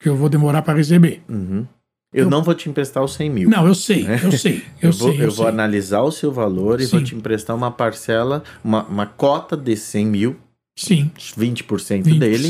que 0.00 0.08
eu 0.08 0.16
vou 0.16 0.28
demorar 0.28 0.62
para 0.62 0.78
receber. 0.78 1.22
Uhum. 1.28 1.66
Eu, 2.12 2.24
Eu- 2.24 2.30
não 2.30 2.42
vou 2.42 2.54
te 2.54 2.68
emprestar 2.68 3.04
os 3.04 3.12
100 3.14 3.30
mil. 3.30 3.48
Não, 3.50 3.66
eu 3.66 3.74
sei, 3.74 4.04
eu 4.24 4.32
sei, 4.32 4.64
eu, 4.82 4.88
Eu, 4.88 4.92
vou, 4.92 5.10
sei. 5.12 5.20
eu 5.24 5.30
vou 5.30 5.44
sei. 5.44 5.48
analisar 5.48 6.00
o 6.00 6.10
seu 6.10 6.32
valor 6.32 6.80
e 6.80 6.86
vou 6.86 6.98
Sim. 6.98 7.04
te 7.04 7.14
emprestar 7.14 7.54
uma 7.54 7.70
parcela, 7.70 8.42
uma, 8.64 8.82
uma 8.84 9.06
cota 9.06 9.56
de 9.56 9.76
100 9.76 10.06
mil, 10.06 10.36
Sim, 10.76 11.10
20%, 11.38 12.02
20%, 12.02 12.18
dele. 12.18 12.48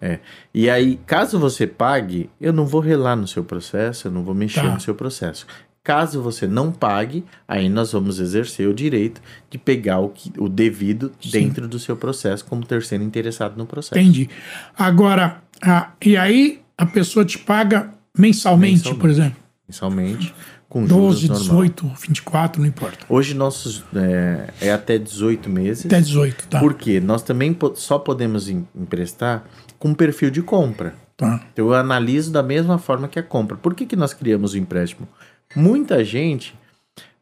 é. 0.00 0.18
E 0.52 0.68
aí, 0.70 0.98
caso 1.06 1.38
você 1.38 1.66
pague, 1.66 2.30
eu 2.40 2.52
não 2.52 2.66
vou 2.66 2.80
relar 2.80 3.14
no 3.14 3.28
seu 3.28 3.44
processo, 3.44 4.08
eu 4.08 4.10
não 4.12 4.24
vou 4.24 4.34
mexer 4.34 4.62
Tá. 4.62 4.72
no 4.74 4.80
seu 4.80 4.94
processo. 4.94 5.46
Caso 5.84 6.20
você 6.22 6.46
não 6.46 6.72
pague, 6.72 7.24
aí 7.46 7.68
nós 7.68 7.92
vamos 7.92 8.18
exercer 8.18 8.66
o 8.68 8.74
direito 8.74 9.20
de 9.48 9.56
pegar 9.56 9.98
o, 10.00 10.08
que- 10.08 10.32
o 10.38 10.48
devido 10.48 11.12
Sim. 11.20 11.30
dentro 11.30 11.68
do 11.68 11.78
seu 11.78 11.96
processo 11.96 12.44
como 12.44 12.64
terceiro 12.66 13.04
interessado 13.04 13.56
no 13.56 13.66
processo. 13.66 13.98
Entendi. 13.98 14.28
Agora, 14.76 15.42
ah, 15.62 15.90
e 16.04 16.16
aí 16.16 16.60
a 16.82 16.86
pessoa 16.86 17.24
te 17.24 17.38
paga 17.38 17.90
mensalmente, 18.16 18.72
Mensalmente. 18.74 19.00
por 19.00 19.10
exemplo? 19.10 19.36
Mensalmente, 19.68 20.34
com 20.68 20.86
juros 20.86 21.22
12, 21.22 21.28
normal. 21.28 21.46
18, 21.62 21.92
24, 22.08 22.60
não 22.62 22.68
importa. 22.68 22.98
Hoje 23.08 23.34
nossos 23.34 23.84
é, 23.94 24.48
é 24.60 24.72
até 24.72 24.98
18 24.98 25.48
meses. 25.48 25.86
Até 25.86 26.00
18, 26.00 26.48
tá? 26.48 26.58
Porque 26.60 27.00
nós 27.00 27.22
também 27.22 27.56
só 27.74 27.98
podemos 27.98 28.48
em- 28.48 28.66
emprestar 28.74 29.44
com 29.78 29.94
perfil 29.94 30.30
de 30.30 30.42
compra. 30.42 30.94
tá. 31.16 31.40
Então 31.52 31.66
eu 31.66 31.74
analiso 31.74 32.32
da 32.32 32.42
mesma 32.42 32.78
forma 32.78 33.06
que 33.08 33.18
a 33.18 33.22
compra. 33.22 33.56
Por 33.56 33.74
que, 33.74 33.86
que 33.86 33.96
nós 33.96 34.12
criamos 34.12 34.54
o 34.54 34.58
empréstimo? 34.58 35.06
Muita 35.54 36.04
gente, 36.04 36.54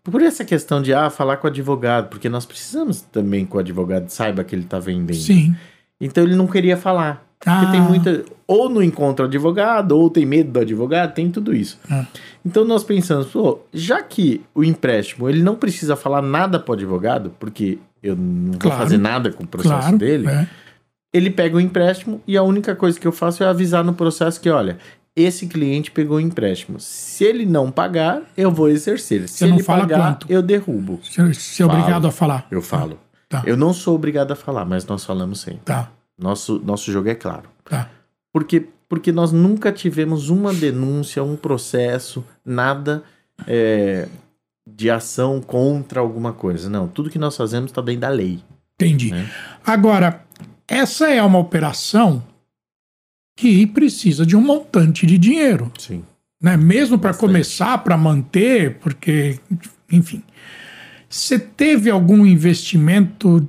por 0.02 0.22
essa 0.22 0.44
questão 0.44 0.80
de 0.82 0.92
ah, 0.94 1.10
falar 1.10 1.36
com 1.38 1.46
o 1.46 1.50
advogado, 1.50 2.08
porque 2.08 2.28
nós 2.28 2.46
precisamos 2.46 3.00
também 3.02 3.44
que 3.44 3.56
o 3.56 3.58
advogado 3.58 4.08
saiba 4.08 4.42
que 4.44 4.54
ele 4.54 4.62
está 4.64 4.78
vendendo. 4.78 5.16
Sim. 5.18 5.54
Então 6.00 6.24
ele 6.24 6.34
não 6.36 6.46
queria 6.46 6.76
falar. 6.76 7.27
Ah. 7.46 7.60
Porque 7.60 7.72
tem 7.72 7.80
muita. 7.80 8.24
Ou 8.46 8.68
não 8.68 8.82
encontra 8.82 9.24
o 9.26 9.28
advogado, 9.28 9.92
ou 9.92 10.08
tem 10.10 10.24
medo 10.24 10.50
do 10.52 10.60
advogado, 10.60 11.12
tem 11.14 11.30
tudo 11.30 11.54
isso. 11.54 11.78
Ah. 11.90 12.04
Então 12.44 12.64
nós 12.64 12.82
pensamos, 12.82 13.26
pô, 13.26 13.60
já 13.72 14.02
que 14.02 14.40
o 14.54 14.64
empréstimo 14.64 15.28
ele 15.28 15.42
não 15.42 15.54
precisa 15.54 15.94
falar 15.96 16.22
nada 16.22 16.58
para 16.58 16.72
o 16.72 16.74
advogado, 16.74 17.32
porque 17.38 17.78
eu 18.02 18.16
não 18.16 18.52
vou 18.52 18.58
Claro. 18.60 18.78
fazer 18.78 18.96
nada 18.98 19.30
com 19.32 19.44
o 19.44 19.46
processo 19.46 19.78
Claro. 19.80 19.98
dele, 19.98 20.26
é. 20.28 20.46
ele 21.12 21.30
pega 21.30 21.56
o 21.56 21.60
empréstimo 21.60 22.20
e 22.26 22.36
a 22.36 22.42
única 22.42 22.74
coisa 22.74 22.98
que 22.98 23.06
eu 23.06 23.12
faço 23.12 23.42
é 23.44 23.46
avisar 23.46 23.84
no 23.84 23.92
processo 23.92 24.40
que, 24.40 24.48
olha, 24.48 24.78
esse 25.14 25.46
cliente 25.46 25.90
pegou 25.90 26.16
o 26.16 26.20
empréstimo. 26.20 26.78
Se 26.80 27.24
ele 27.24 27.44
não 27.44 27.70
pagar, 27.70 28.22
eu 28.36 28.50
vou 28.52 28.68
exercer. 28.68 29.28
Se 29.28 29.38
Você 29.38 29.46
não 29.46 29.56
ele 29.56 29.62
fala 29.64 29.80
pagar, 29.80 29.98
quanto? 29.98 30.26
eu 30.32 30.40
derrubo. 30.40 31.00
Você, 31.02 31.34
você 31.34 31.62
é 31.62 31.66
Falo. 31.66 31.78
obrigado 31.78 32.06
a 32.06 32.10
falar. 32.12 32.46
Eu 32.50 32.62
falo. 32.62 32.98
Tá. 33.28 33.42
Eu 33.44 33.56
não 33.56 33.74
sou 33.74 33.94
obrigado 33.96 34.30
a 34.32 34.36
falar, 34.36 34.64
mas 34.64 34.86
nós 34.86 35.04
falamos 35.04 35.40
sempre. 35.40 35.60
Tá, 35.64 35.90
Nosso, 36.18 36.58
nosso 36.58 36.90
jogo 36.90 37.08
é 37.08 37.14
claro. 37.14 37.48
tá. 37.64 37.90
Porque, 38.32 38.66
porque 38.88 39.12
nós 39.12 39.32
nunca 39.32 39.72
tivemos 39.72 40.28
uma 40.28 40.52
denúncia, 40.52 41.22
um 41.22 41.36
processo, 41.36 42.24
nada 42.44 43.02
é, 43.46 44.08
de 44.66 44.90
ação 44.90 45.40
contra 45.40 46.00
alguma 46.00 46.32
coisa. 46.32 46.68
Não, 46.68 46.88
tudo 46.88 47.10
que 47.10 47.18
nós 47.18 47.36
fazemos 47.36 47.70
está 47.70 47.80
dentro 47.80 48.02
da 48.02 48.08
lei. 48.08 48.40
Entendi. 48.74 49.10
né? 49.10 49.30
Agora, 49.64 50.24
essa 50.66 51.08
é 51.08 51.22
uma 51.22 51.38
operação 51.38 52.22
que 53.36 53.66
precisa 53.66 54.26
de 54.26 54.36
um 54.36 54.40
montante 54.40 55.06
de 55.06 55.16
dinheiro. 55.16 55.72
Sim. 55.78 56.04
né? 56.40 56.56
Mesmo 56.56 56.98
para 56.98 57.14
começar, 57.14 57.78
para 57.78 57.96
manter, 57.96 58.78
porque, 58.78 59.38
enfim. 59.90 60.22
Você 61.08 61.38
teve 61.38 61.88
algum 61.88 62.26
investimento? 62.26 63.48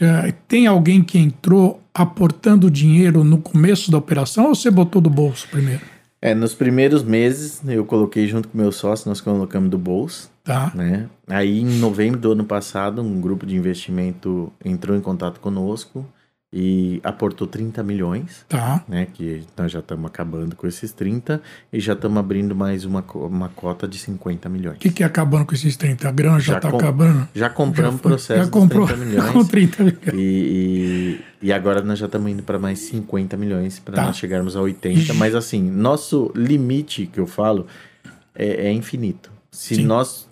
eh, 0.00 0.34
tem 0.48 0.66
alguém 0.66 1.02
que 1.02 1.18
entrou 1.18 1.81
aportando 1.94 2.70
dinheiro 2.70 3.22
no 3.24 3.38
começo 3.38 3.90
da 3.90 3.98
operação 3.98 4.48
ou 4.48 4.54
você 4.54 4.70
botou 4.70 5.00
do 5.00 5.10
bolso 5.10 5.48
primeiro? 5.48 5.82
É, 6.20 6.34
nos 6.34 6.54
primeiros 6.54 7.02
meses 7.02 7.60
eu 7.66 7.84
coloquei 7.84 8.28
junto 8.28 8.48
com 8.48 8.56
meu 8.56 8.70
sócio, 8.70 9.08
nós 9.08 9.20
colocamos 9.20 9.70
do 9.70 9.78
bolso, 9.78 10.30
Tá, 10.44 10.72
né? 10.74 11.08
Aí 11.28 11.60
em 11.60 11.78
novembro 11.78 12.18
do 12.18 12.32
ano 12.32 12.44
passado, 12.44 13.00
um 13.00 13.20
grupo 13.20 13.46
de 13.46 13.54
investimento 13.56 14.52
entrou 14.64 14.96
em 14.96 15.00
contato 15.00 15.38
conosco 15.38 16.04
e 16.52 17.00
aportou 17.02 17.46
30 17.46 17.82
milhões, 17.82 18.44
tá. 18.48 18.84
né? 18.86 19.06
Que 19.12 19.42
nós 19.56 19.72
já 19.72 19.78
estamos 19.78 20.04
acabando 20.04 20.54
com 20.54 20.66
esses 20.66 20.92
30 20.92 21.40
e 21.72 21.80
já 21.80 21.94
estamos 21.94 22.18
abrindo 22.18 22.54
mais 22.54 22.84
uma, 22.84 23.02
uma 23.14 23.48
cota 23.48 23.88
de 23.88 23.96
50 23.98 24.48
milhões. 24.50 24.76
O 24.76 24.80
que, 24.80 24.90
que 24.90 25.02
é 25.02 25.06
acabando 25.06 25.46
com 25.46 25.54
esses 25.54 25.76
30? 25.76 26.06
A 26.08 26.12
grana 26.12 26.38
já, 26.40 26.60
tá 26.60 26.70
com- 26.70 26.76
acabando? 26.76 27.26
Já 27.34 27.48
compramos 27.48 27.96
o 27.96 27.98
processo 28.02 28.44
já 28.44 28.50
comprou 28.50 28.86
30 28.86 29.00
milhões. 29.04 29.30
com 29.30 29.44
30 29.44 29.82
milhões. 29.84 30.02
E, 30.12 31.20
e, 31.42 31.46
e 31.48 31.52
agora 31.52 31.80
nós 31.80 31.98
já 31.98 32.04
estamos 32.06 32.30
indo 32.30 32.42
para 32.42 32.58
mais 32.58 32.78
50 32.80 33.34
milhões 33.36 33.78
para 33.78 33.94
Tá. 33.94 34.02
nós 34.04 34.16
chegarmos 34.18 34.54
a 34.54 34.60
80. 34.60 35.14
Mas 35.14 35.34
assim, 35.34 35.62
nosso 35.62 36.30
limite 36.34 37.06
que 37.06 37.18
eu 37.18 37.26
falo 37.26 37.66
é, 38.34 38.66
é 38.68 38.72
infinito. 38.72 39.30
Se 39.50 39.74
Sim. 39.76 39.84
nós 39.86 40.28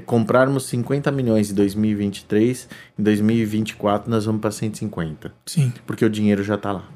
comprarmos 0.00 0.66
50 0.66 1.10
milhões 1.12 1.50
em 1.50 1.54
2023, 1.54 2.68
em 2.98 3.02
2024 3.02 4.10
nós 4.10 4.24
vamos 4.24 4.40
para 4.40 4.50
150. 4.50 5.32
Sim. 5.46 5.72
Porque 5.86 6.04
o 6.04 6.10
dinheiro 6.10 6.42
já 6.42 6.54
está 6.56 6.72
lá. 6.72 6.88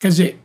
Quer 0.00 0.08
dizer, 0.08 0.38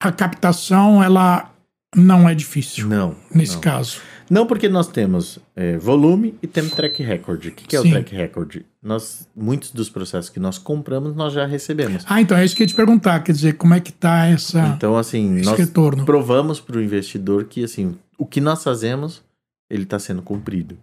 a 0.00 0.10
captação, 0.10 1.02
ela 1.02 1.52
não 1.94 2.28
é 2.28 2.34
difícil 2.34 2.88
Não. 2.88 3.14
nesse 3.32 3.54
não. 3.54 3.60
caso. 3.60 4.00
Não 4.30 4.46
porque 4.46 4.66
nós 4.66 4.88
temos 4.88 5.38
é, 5.54 5.76
volume 5.76 6.34
e 6.42 6.46
temos 6.46 6.72
track 6.72 7.02
record. 7.02 7.44
O 7.44 7.50
que, 7.50 7.66
que 7.66 7.76
é 7.76 7.82
Sim. 7.82 7.88
o 7.88 7.90
track 7.92 8.14
record? 8.14 8.62
Nós, 8.82 9.28
muitos 9.36 9.72
dos 9.72 9.90
processos 9.90 10.30
que 10.30 10.40
nós 10.40 10.56
compramos, 10.56 11.14
nós 11.14 11.34
já 11.34 11.44
recebemos. 11.44 12.02
Ah, 12.06 12.20
então 12.20 12.36
é 12.38 12.44
isso 12.44 12.56
que 12.56 12.62
eu 12.62 12.64
ia 12.64 12.68
te 12.68 12.74
perguntar. 12.74 13.20
Quer 13.20 13.32
dizer, 13.32 13.58
como 13.58 13.74
é 13.74 13.80
que 13.80 13.92
tá 13.92 14.24
essa, 14.24 14.68
Então, 14.68 14.96
assim, 14.96 15.36
esse 15.36 15.44
nós 15.44 15.58
retorno? 15.58 16.06
provamos 16.06 16.60
para 16.60 16.78
o 16.78 16.82
investidor 16.82 17.44
que 17.44 17.62
assim 17.62 17.94
o 18.16 18.24
que 18.24 18.40
nós 18.40 18.62
fazemos 18.64 19.22
ele 19.68 19.82
está 19.82 19.98
sendo 19.98 20.22
cumprido. 20.22 20.78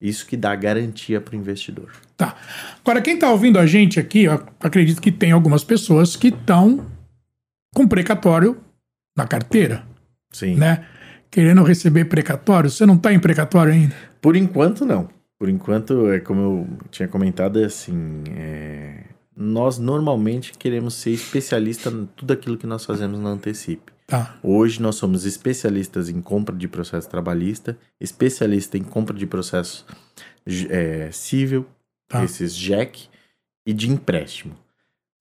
Isso 0.00 0.26
que 0.26 0.36
dá 0.36 0.54
garantia 0.54 1.20
para 1.20 1.34
o 1.34 1.38
investidor. 1.38 1.90
Tá. 2.16 2.36
Agora, 2.84 3.00
quem 3.00 3.14
está 3.14 3.30
ouvindo 3.30 3.58
a 3.58 3.66
gente 3.66 3.98
aqui, 3.98 4.24
eu 4.24 4.44
acredito 4.60 5.00
que 5.00 5.10
tem 5.10 5.32
algumas 5.32 5.64
pessoas 5.64 6.16
que 6.16 6.28
estão 6.28 6.86
com 7.74 7.86
precatório 7.88 8.58
na 9.16 9.26
carteira, 9.26 9.84
Sim. 10.30 10.56
né? 10.56 10.86
Querendo 11.30 11.62
receber 11.62 12.04
precatório. 12.06 12.70
Você 12.70 12.84
não 12.86 12.94
está 12.94 13.12
em 13.12 13.18
precatório 13.18 13.72
ainda? 13.72 13.94
Por 14.20 14.36
enquanto 14.36 14.84
não. 14.84 15.08
Por 15.38 15.48
enquanto 15.48 16.10
é 16.10 16.20
como 16.20 16.40
eu 16.40 16.68
tinha 16.90 17.08
comentado 17.08 17.60
é 17.60 17.64
assim. 17.64 18.24
é, 18.36 19.04
Nós 19.36 19.78
normalmente 19.78 20.52
queremos 20.58 20.94
ser 20.94 21.10
especialista 21.10 21.90
em 21.90 22.06
tudo 22.16 22.32
aquilo 22.32 22.56
que 22.56 22.66
nós 22.66 22.84
fazemos 22.84 23.18
na 23.20 23.30
Antecipe. 23.30 23.92
Tá. 24.06 24.36
Hoje 24.42 24.80
nós 24.80 24.94
somos 24.96 25.24
especialistas 25.24 26.08
em 26.08 26.20
compra 26.20 26.54
de 26.54 26.68
processo 26.68 27.08
trabalhista, 27.08 27.76
especialista 28.00 28.78
em 28.78 28.82
compra 28.84 29.16
de 29.16 29.26
processo 29.26 29.84
é, 30.70 31.10
civil, 31.12 31.66
Tá. 32.08 32.22
esses 32.22 32.54
JEC 32.54 33.08
e 33.66 33.72
de 33.72 33.90
empréstimo. 33.90 34.54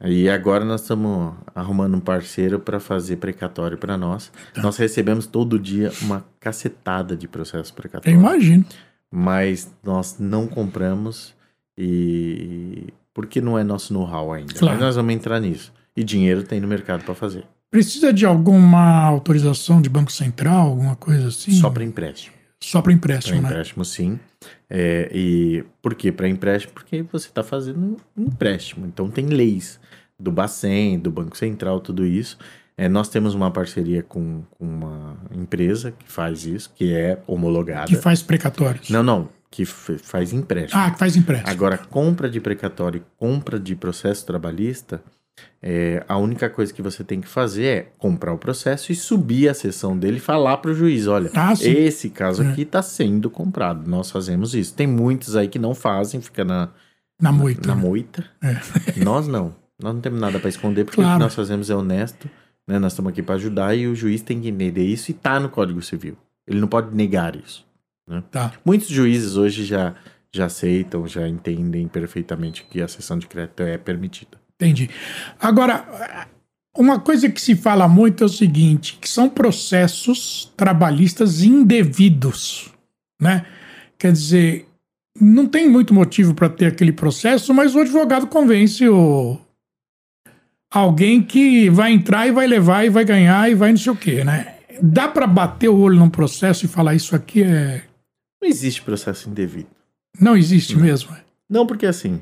E 0.04 0.30
agora 0.30 0.64
nós 0.64 0.82
estamos 0.82 1.34
arrumando 1.56 1.96
um 1.96 2.00
parceiro 2.00 2.60
para 2.60 2.80
fazer 2.80 3.16
precatório 3.16 3.76
para 3.78 3.98
nós. 3.98 4.32
Tá. 4.54 4.62
Nós 4.62 4.78
recebemos 4.78 5.26
todo 5.26 5.58
dia 5.58 5.92
uma 6.04 6.24
cacetada 6.40 7.16
de 7.18 7.28
processo 7.28 7.72
Eu 7.72 7.76
precatório, 7.76 8.20
imagino. 8.20 8.66
mas 9.12 9.74
nós 9.84 10.18
não 10.20 10.46
compramos 10.48 11.34
e 11.78 12.94
porque 13.14 13.42
não 13.42 13.58
é 13.58 13.64
nosso 13.64 13.94
know-how 13.94 14.32
ainda. 14.34 14.54
Claro. 14.54 14.76
Mas 14.76 14.84
nós 14.86 14.96
vamos 14.96 15.14
entrar 15.16 15.40
nisso. 15.40 15.74
E 15.96 16.04
dinheiro 16.04 16.44
tem 16.44 16.60
no 16.60 16.68
mercado 16.68 17.04
para 17.04 17.16
fazer. 17.16 17.46
Precisa 17.76 18.14
de 18.14 18.26
alguma 18.26 19.04
autorização 19.04 19.82
de 19.82 19.90
Banco 19.90 20.10
Central, 20.10 20.70
alguma 20.70 20.96
coisa 20.96 21.28
assim? 21.28 21.52
Só 21.52 21.70
para 21.70 21.84
empréstimo. 21.84 22.34
Só 22.58 22.82
para 22.82 22.94
empréstimo, 22.94 23.42
Para 23.42 23.50
né? 23.50 23.50
empréstimo, 23.50 23.84
sim. 23.84 24.18
É, 24.70 25.12
e 25.14 25.62
por 25.82 25.94
que 25.94 26.10
para 26.10 26.30
empréstimo? 26.30 26.72
Porque 26.74 27.02
você 27.04 27.28
está 27.28 27.44
fazendo 27.44 27.98
um 28.16 28.24
empréstimo. 28.24 28.86
Então 28.86 29.10
tem 29.10 29.26
leis 29.26 29.78
do 30.18 30.32
Bacen, 30.32 30.98
do 30.98 31.12
Banco 31.12 31.36
Central, 31.36 31.82
tudo 31.82 32.06
isso. 32.06 32.38
É, 32.78 32.88
nós 32.88 33.10
temos 33.10 33.36
uma 33.36 33.52
parceria 33.52 34.02
com, 34.02 34.44
com 34.52 34.66
uma 34.66 35.18
empresa 35.34 35.92
que 35.92 36.10
faz 36.10 36.46
isso, 36.46 36.72
que 36.74 36.94
é 36.94 37.22
homologada. 37.28 37.88
Que 37.88 37.98
faz 37.98 38.24
precatórios. 38.24 38.90
Não, 38.90 39.04
não, 39.04 39.28
que 39.52 39.66
faz 39.66 40.32
empréstimo. 40.32 40.82
Ah, 40.82 40.92
que 40.92 41.00
faz 41.00 41.18
empréstimo. 41.18 41.52
Agora, 41.52 41.78
compra 41.78 42.30
de 42.30 42.40
precatório 42.40 43.00
e 43.00 43.04
compra 43.18 43.60
de 43.60 43.76
processo 43.76 44.26
trabalhista, 44.26 45.04
é, 45.62 46.04
a 46.08 46.18
única 46.18 46.50
coisa 46.50 46.74
que 46.74 46.82
você 46.82 47.04
tem 47.04 47.20
que 47.20 47.28
fazer 47.28 47.66
é 47.66 47.82
comprar 47.98 48.34
o 48.34 48.38
processo 48.38 48.92
e 48.92 48.96
subir 48.96 49.50
a 49.50 49.54
sessão 49.54 49.98
dele 49.98 50.18
e 50.18 50.20
falar 50.20 50.58
para 50.58 50.72
o 50.72 50.74
juiz: 50.76 51.08
olha, 51.08 51.30
Ah, 51.34 51.54
esse 51.54 52.10
caso 52.10 52.44
É. 52.44 52.50
aqui 52.52 52.62
está 52.62 52.82
sendo 52.82 53.30
comprado. 53.30 53.90
Nós 53.90 54.12
fazemos 54.12 54.54
isso. 54.54 54.74
Tem 54.74 54.88
muitos 54.88 55.36
aí 55.36 55.48
que 55.48 55.60
não 55.60 55.74
fazem, 55.74 56.22
fica 56.22 56.46
na, 56.46 56.70
Na 57.20 57.32
moita. 57.32 57.68
na 57.68 57.76
né? 57.76 57.82
moita. 57.82 58.26
É. 58.42 58.56
Nós 59.04 59.28
não. 59.28 59.56
Nós 59.82 59.94
não 59.94 60.02
temos 60.02 60.20
nada 60.22 60.40
para 60.40 60.48
esconder, 60.50 60.86
porque 60.86 61.02
o 61.02 61.04
Claro. 61.04 61.18
que 61.20 61.24
nós 61.26 61.36
fazemos 61.36 61.70
é 61.70 61.76
honesto. 61.76 62.30
Né? 62.66 62.80
Nós 62.80 62.94
estamos 62.94 63.12
aqui 63.12 63.22
para 63.22 63.36
ajudar 63.36 63.76
e 63.76 63.88
o 63.88 63.96
juiz 63.96 64.22
tem 64.22 64.40
que 64.40 64.48
entender 64.48 64.86
isso 64.86 65.12
e 65.12 65.14
tá 65.14 65.38
no 65.40 65.50
Código 65.50 65.82
Civil. 65.82 66.16
Ele 66.48 66.60
não 66.62 66.68
pode 66.68 66.96
negar 66.96 67.36
isso. 67.36 67.66
Tá. 68.32 68.54
Muitos 68.64 68.88
juízes 68.88 69.36
hoje 69.36 69.66
já, 69.66 69.94
já 70.34 70.46
aceitam, 70.46 71.06
já 71.08 71.28
entendem 71.28 71.88
perfeitamente 71.88 72.66
que 72.70 72.82
a 72.82 72.88
sessão 72.88 73.18
de 73.20 73.28
crédito 73.28 73.64
é 73.64 73.78
permitida. 73.78 74.38
Entendi. 74.60 74.90
Agora, 75.40 76.28
uma 76.78 77.00
coisa 77.00 77.30
que 77.30 77.40
se 77.40 77.56
fala 77.56 77.88
muito 77.88 78.24
é 78.24 78.26
o 78.26 78.30
seguinte, 78.30 78.98
que 79.00 79.10
são 79.10 79.30
processos 79.30 80.52
trabalhistas 80.58 81.44
indevidos, 81.44 82.72
né? 83.22 83.46
Quer 83.98 84.12
dizer, 84.12 84.68
não 85.20 85.48
tem 85.48 85.70
muito 85.70 85.94
motivo 85.94 86.34
para 86.34 86.50
ter 86.50 86.66
aquele 86.66 86.92
processo, 86.92 87.54
mas 87.54 87.76
o 87.76 87.80
advogado 87.80 88.28
convence 88.28 88.88
o 88.88 89.40
alguém 90.70 91.24
que 91.24 91.70
vai 91.70 91.94
entrar 91.94 92.28
e 92.28 92.32
vai 92.32 92.46
levar 92.46 92.86
e 92.86 92.90
vai 92.90 93.06
ganhar 93.06 93.50
e 93.50 93.56
vai 93.56 93.72
não 93.72 93.78
sei 93.78 93.92
o 93.94 93.96
quê, 93.96 94.24
né? 94.26 94.56
Dá 94.82 95.08
para 95.08 95.26
bater 95.26 95.70
o 95.70 95.78
olho 95.78 95.98
num 95.98 96.10
processo 96.10 96.66
e 96.66 96.68
falar 96.68 96.96
isso 96.96 97.16
aqui 97.16 97.44
é 97.44 97.84
Não 98.42 98.50
existe 98.50 98.82
processo 98.82 99.30
indevido. 99.30 99.70
não 100.20 100.36
existe 100.36 100.76
mesmo. 100.78 101.16
Não, 101.50 101.66
porque 101.66 101.86
assim, 101.86 102.22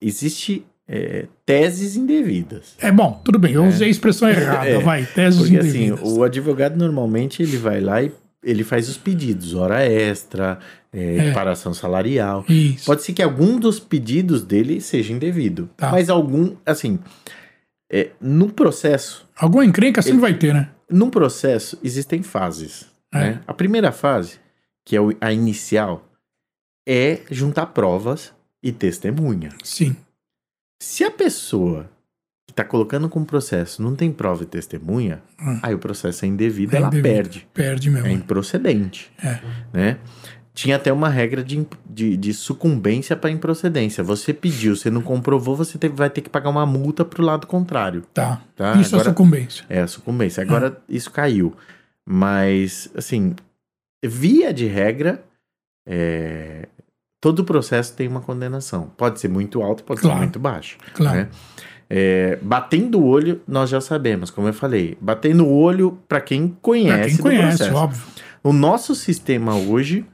existe 0.00 0.66
é, 0.88 1.26
teses 1.44 1.96
indevidas. 1.96 2.74
É 2.78 2.90
bom, 2.92 3.20
tudo 3.24 3.38
bem. 3.38 3.52
Eu 3.54 3.64
usei 3.66 3.88
a 3.88 3.90
expressão 3.90 4.28
errada, 4.28 4.68
É, 4.68 4.78
vai. 4.78 5.04
Teses 5.04 5.40
Porque 5.40 5.56
assim, 5.58 5.86
indevidas. 5.86 6.00
o 6.12 6.22
advogado 6.22 6.76
normalmente 6.76 7.42
ele 7.42 7.56
vai 7.56 7.80
lá 7.80 8.02
e 8.02 8.12
ele 8.44 8.62
faz 8.62 8.88
os 8.88 8.96
pedidos, 8.96 9.54
hora 9.54 9.84
extra, 9.84 10.58
é, 10.92 11.16
É. 11.16 11.20
reparação 11.22 11.74
salarial. 11.74 12.44
Isso. 12.48 12.84
Pode 12.86 13.02
ser 13.02 13.12
que 13.12 13.22
algum 13.22 13.58
dos 13.58 13.80
pedidos 13.80 14.42
dele 14.44 14.80
seja 14.80 15.12
indevido. 15.12 15.68
Tá. 15.76 15.90
Mas 15.90 16.08
algum, 16.08 16.54
assim, 16.64 17.00
é, 17.92 18.10
no 18.20 18.48
processo, 18.52 19.26
Alguma 19.36 19.64
encrenca 19.64 20.00
sempre 20.02 20.20
vai 20.20 20.34
ter, 20.34 20.54
né? 20.54 20.68
num 20.88 21.10
processo 21.10 21.76
existem 21.82 22.22
fases. 22.22 22.86
É. 23.12 23.18
né? 23.18 23.40
A 23.46 23.52
primeira 23.54 23.90
fase, 23.90 24.38
que 24.84 24.96
é 24.96 25.00
a 25.20 25.32
inicial, 25.32 26.04
é 26.88 27.20
juntar 27.30 27.66
provas 27.66 28.32
e 28.62 28.70
testemunha. 28.70 29.50
Sim. 29.64 29.96
Se 30.80 31.04
a 31.04 31.10
pessoa 31.10 31.88
que 32.46 32.52
está 32.52 32.64
colocando 32.64 33.08
com 33.08 33.24
processo 33.24 33.82
não 33.82 33.94
tem 33.96 34.12
prova 34.12 34.42
e 34.42 34.46
testemunha, 34.46 35.22
Hum. 35.40 35.58
aí 35.62 35.74
o 35.74 35.78
processo 35.78 36.24
é 36.24 36.28
indevido, 36.28 36.74
É 36.74 36.78
ela 36.78 36.86
indevido. 36.88 37.08
perde. 37.14 37.48
Perde 37.52 37.90
mesmo. 37.90 38.06
É 38.08 38.12
improcedente. 38.12 39.10
É. 39.22 39.40
Né? 39.72 39.98
Tinha 40.54 40.76
até 40.76 40.90
uma 40.90 41.08
regra 41.10 41.44
de, 41.44 41.66
de, 41.88 42.16
de 42.16 42.32
sucumbência 42.32 43.14
para 43.14 43.30
improcedência. 43.30 44.02
Você 44.02 44.32
pediu, 44.32 44.74
você 44.74 44.90
não 44.90 45.02
comprovou, 45.02 45.54
você 45.54 45.76
teve- 45.76 45.94
vai 45.94 46.08
ter 46.08 46.22
que 46.22 46.30
pagar 46.30 46.48
uma 46.48 46.64
multa 46.64 47.04
pro 47.04 47.22
lado 47.22 47.46
contrário. 47.46 48.02
Tá. 48.14 48.40
Tá? 48.54 48.74
Isso 48.76 48.94
é 48.94 48.98
Agora- 48.98 49.10
sucumbência. 49.10 49.64
É 49.68 49.80
a 49.82 49.86
sucumbência. 49.86 50.42
Agora 50.42 50.80
isso 50.88 51.10
caiu. 51.10 51.54
Mas, 52.06 52.88
assim, 52.94 53.34
via 54.02 54.54
de 54.54 54.64
regra, 54.66 55.22
é, 55.86 56.68
todo 57.26 57.44
processo 57.44 57.92
tem 57.96 58.06
uma 58.06 58.20
condenação. 58.20 58.88
Pode 58.96 59.18
ser 59.18 59.26
muito 59.26 59.60
alto, 59.60 59.82
pode 59.82 60.00
Claro. 60.00 60.16
ser 60.16 60.22
muito 60.22 60.38
baixo. 60.38 60.78
Claro. 60.94 61.16
né? 61.18 61.28
É, 61.90 62.36
batendo 62.40 63.00
o 63.00 63.04
olho, 63.04 63.42
nós 63.48 63.68
já 63.68 63.80
sabemos, 63.80 64.30
como 64.30 64.46
eu 64.46 64.52
falei. 64.52 64.96
Batendo 65.00 65.44
o 65.44 65.52
olho 65.52 65.98
para 66.06 66.20
quem 66.20 66.48
conhece, 66.62 66.98
Pra 66.98 67.08
quem 67.08 67.16
conhece, 67.18 67.56
processo. 67.58 67.74
óbvio. 67.76 68.02
O 68.44 68.52
nosso 68.52 68.94
sistema 68.94 69.56
hoje, 69.56 70.06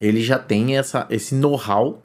ele 0.00 0.20
já 0.22 0.38
tem 0.38 0.76
essa, 0.78 1.04
esse 1.10 1.34
know-how 1.34 2.00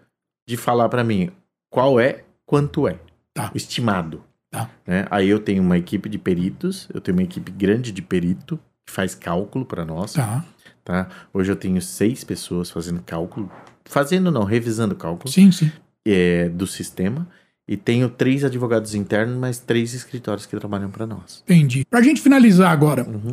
de 0.49 0.57
falar 0.57 0.89
para 0.89 1.03
mim 1.03 1.29
qual 1.71 1.99
é, 1.99 2.23
quanto 2.45 2.87
é. 2.87 2.97
Tá. 3.33 3.51
Estimado. 3.53 4.23
Tá. 4.51 4.69
né? 4.87 5.05
Aí 5.11 5.29
eu 5.29 5.39
tenho 5.39 5.61
uma 5.61 5.77
equipe 5.77 6.09
de 6.09 6.17
peritos, 6.17 6.89
eu 6.93 6.99
tenho 6.99 7.15
uma 7.15 7.23
equipe 7.23 7.51
grande 7.51 7.91
de 7.91 8.01
perito 8.01 8.57
que 8.85 8.91
faz 8.91 9.13
cálculo 9.13 9.65
para 9.65 9.85
nós. 9.85 10.13
Tá. 10.13 10.43
Tá? 10.83 11.07
Hoje 11.33 11.51
eu 11.51 11.55
tenho 11.55 11.81
seis 11.81 12.23
pessoas 12.23 12.69
fazendo 12.71 13.01
cálculo. 13.05 13.51
Fazendo 13.85 14.31
não, 14.31 14.43
revisando 14.43 14.95
cálculo 14.95 15.31
Sim, 15.31 15.51
sim. 15.51 15.71
é, 16.05 16.49
do 16.49 16.65
sistema. 16.65 17.27
E 17.67 17.77
tenho 17.77 18.09
três 18.09 18.43
advogados 18.43 18.95
internos, 18.95 19.37
mais 19.37 19.59
três 19.59 19.93
escritórios 19.93 20.45
que 20.45 20.57
trabalham 20.57 20.89
para 20.89 21.05
nós. 21.05 21.43
Entendi. 21.45 21.85
Pra 21.89 22.01
gente 22.01 22.21
finalizar 22.21 22.71
agora, 22.71 23.07
Uhum. 23.07 23.31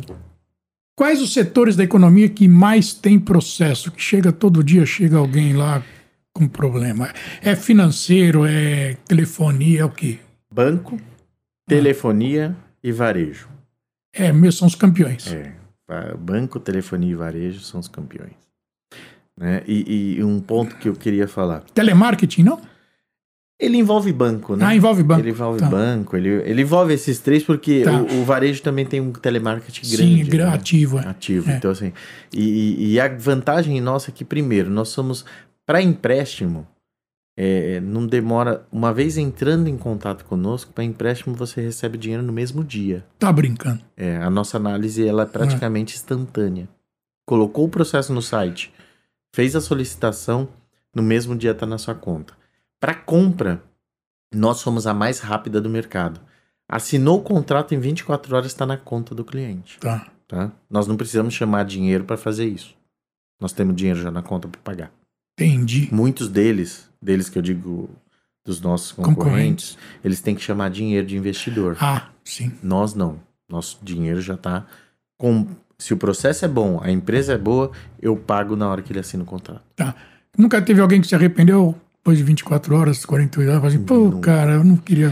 quais 0.95 1.21
os 1.21 1.33
setores 1.33 1.75
da 1.75 1.83
economia 1.83 2.29
que 2.29 2.47
mais 2.47 2.93
tem 2.93 3.19
processo? 3.19 3.91
Que 3.91 4.01
chega 4.01 4.31
todo 4.31 4.63
dia, 4.63 4.85
chega 4.85 5.17
alguém 5.17 5.53
lá 5.53 5.83
com 6.33 6.47
problema. 6.47 7.11
É 7.41 7.55
financeiro, 7.55 8.45
é 8.45 8.95
telefonia, 9.07 9.81
é 9.81 9.85
o 9.85 9.89
quê? 9.89 10.19
Banco, 10.53 10.99
telefonia 11.67 12.55
e 12.83 12.91
varejo. 12.91 13.47
É, 14.13 14.31
mesmo 14.31 14.53
são 14.59 14.67
os 14.67 14.75
campeões. 14.75 15.27
É, 15.31 15.53
banco, 16.17 16.59
telefonia 16.59 17.11
e 17.11 17.15
varejo 17.15 17.59
são 17.61 17.79
os 17.79 17.87
campeões. 17.87 18.33
Né? 19.37 19.63
E, 19.67 20.17
e 20.17 20.23
um 20.23 20.39
ponto 20.39 20.75
que 20.77 20.89
eu 20.89 20.93
queria 20.93 21.27
falar. 21.27 21.61
Telemarketing, 21.73 22.43
não? 22.43 22.61
Ele 23.59 23.77
envolve 23.77 24.11
banco, 24.13 24.55
né? 24.55 24.65
Ah, 24.65 24.75
envolve 24.75 25.03
banco. 25.03 25.21
Ele 25.21 25.31
envolve 25.31 25.59
Tá. 25.59 25.67
banco, 25.69 26.15
ele, 26.15 26.29
ele 26.49 26.61
envolve 26.61 26.93
esses 26.93 27.19
três 27.19 27.43
porque 27.43 27.83
Tá. 27.83 27.91
o, 28.01 28.21
o 28.21 28.23
varejo 28.25 28.61
também 28.61 28.85
tem 28.85 29.01
um 29.01 29.11
telemarketing 29.11 29.83
Sim, 29.83 29.97
grande. 30.17 30.29
gra- 30.29 30.49
né? 30.49 30.53
ativo. 30.55 30.99
É. 30.99 31.07
Ativo. 31.07 31.49
É. 31.51 31.57
Então, 31.57 31.71
assim, 31.71 31.91
e, 32.33 32.41
e- 32.41 32.93
e 32.93 32.99
a 33.01 33.07
vantagem 33.09 33.79
nossa 33.81 34.11
é 34.11 34.13
que, 34.13 34.23
primeiro, 34.23 34.69
nós 34.69 34.89
somos, 34.89 35.25
para 35.65 35.81
empréstimo, 35.81 36.65
é, 37.41 37.79
não 37.79 38.05
demora, 38.05 38.67
uma 38.69 38.93
vez 38.93 39.17
entrando 39.17 39.69
em 39.69 39.77
contato 39.77 40.25
conosco, 40.25 40.73
para 40.73 40.83
empréstimo 40.83 41.33
você 41.33 41.61
recebe 41.61 41.97
dinheiro 41.97 42.21
no 42.21 42.33
mesmo 42.33 42.65
dia. 42.65 43.05
Tá 43.17 43.31
brincando. 43.31 43.81
É, 43.95 44.17
a 44.17 44.29
nossa 44.29 44.57
análise 44.57 45.07
ela 45.07 45.23
é 45.23 45.25
praticamente 45.25 45.95
instantânea. 45.95 46.67
Colocou 47.25 47.65
o 47.65 47.69
processo 47.69 48.11
no 48.11 48.21
site, 48.21 48.73
fez 49.33 49.55
a 49.55 49.61
solicitação, 49.61 50.49
no 50.93 51.01
mesmo 51.01 51.33
dia 51.33 51.51
está 51.51 51.65
na 51.65 51.77
sua 51.77 51.95
conta. 51.95 52.33
Para 52.77 52.93
compra, 52.93 53.63
nós 54.35 54.57
somos 54.57 54.85
a 54.85 54.93
mais 54.93 55.19
rápida 55.19 55.61
do 55.61 55.69
mercado. 55.69 56.19
Assinou 56.67 57.19
o 57.19 57.23
contrato 57.23 57.73
em 57.73 57.79
24 57.79 58.35
horas 58.35 58.47
está 58.47 58.65
na 58.65 58.75
conta 58.75 59.15
do 59.15 59.23
cliente. 59.23 59.79
Tá. 59.79 60.07
Tá? 60.27 60.51
Nós 60.69 60.87
não 60.87 60.97
precisamos 60.97 61.33
chamar 61.33 61.63
dinheiro 61.63 62.03
para 62.03 62.17
fazer 62.17 62.47
isso. 62.47 62.75
Nós 63.39 63.53
temos 63.53 63.77
dinheiro 63.77 64.01
já 64.01 64.11
na 64.11 64.21
conta 64.21 64.49
para 64.49 64.59
pagar. 64.59 64.98
Entendi. 65.45 65.89
Muitos 65.91 66.27
deles, 66.29 66.89
deles 67.01 67.29
que 67.29 67.37
eu 67.37 67.41
digo 67.41 67.89
dos 68.45 68.59
nossos 68.61 68.91
concorrentes, 68.91 69.15
Concorrentes. 69.25 69.77
eles 70.03 70.21
têm 70.21 70.33
que 70.35 70.41
chamar 70.41 70.69
dinheiro 70.69 71.05
de 71.05 71.15
investidor. 71.17 71.77
Ah, 71.79 72.09
sim. 72.23 72.51
Nós 72.63 72.93
não. 72.93 73.19
Nosso 73.49 73.79
dinheiro 73.83 74.21
já 74.21 74.33
está 74.35 74.65
com. 75.17 75.45
Se 75.77 75.93
o 75.93 75.97
processo 75.97 76.43
é 76.43 76.47
bom, 76.47 76.79
a 76.83 76.91
empresa 76.91 77.33
é 77.33 77.37
boa, 77.37 77.71
eu 78.01 78.15
pago 78.17 78.55
na 78.55 78.67
hora 78.67 78.81
que 78.81 78.91
ele 78.91 78.99
assina 78.99 79.23
o 79.23 79.25
contrato. 79.25 79.61
Tá. 79.75 79.95
Nunca 80.37 80.61
teve 80.61 80.81
alguém 80.81 80.99
que 81.01 81.07
se 81.07 81.15
arrependeu 81.15 81.73
depois 81.97 82.17
de 82.17 82.23
24 82.23 82.75
horas, 82.75 83.05
48 83.05 83.49
horas, 83.49 83.63
assim, 83.75 83.83
pô, 83.83 84.09
Não. 84.09 84.21
cara, 84.21 84.53
eu 84.53 84.63
não 84.63 84.75
queria. 84.77 85.11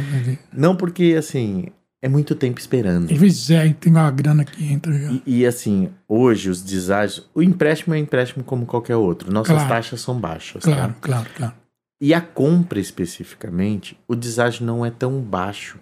Não 0.52 0.76
porque, 0.76 1.16
assim, 1.18 1.68
é 2.01 2.07
muito 2.07 2.36
tempo 2.36 2.60
esperando. 2.60 3.07
Vezes 3.07 3.49
é, 3.49 3.71
tem 3.73 3.91
uma 3.91 4.10
grana 4.12 4.45
que 4.45 4.63
entra 4.65 4.93
já. 4.93 5.12
E, 5.12 5.23
e, 5.25 5.45
assim, 5.45 5.89
hoje 6.07 6.49
os 6.49 6.62
deságios. 6.62 7.27
O 7.33 7.41
empréstimo 7.41 7.93
é 7.95 7.99
empréstimo 7.99 8.43
como 8.43 8.65
qualquer 8.65 8.95
outro. 8.95 9.31
Nossas 9.31 9.53
Claro. 9.55 9.69
taxas 9.69 10.01
são 10.01 10.19
baixas. 10.19 10.63
Claro, 10.63 10.93
Tá? 10.93 10.99
claro, 11.01 11.29
claro. 11.36 11.53
E 11.99 12.13
a 12.13 12.21
compra 12.21 12.79
especificamente, 12.79 13.99
o 14.07 14.15
deságio 14.15 14.65
não 14.65 14.86
é 14.86 14.91
tão 14.91 15.19
baixo. 15.21 15.79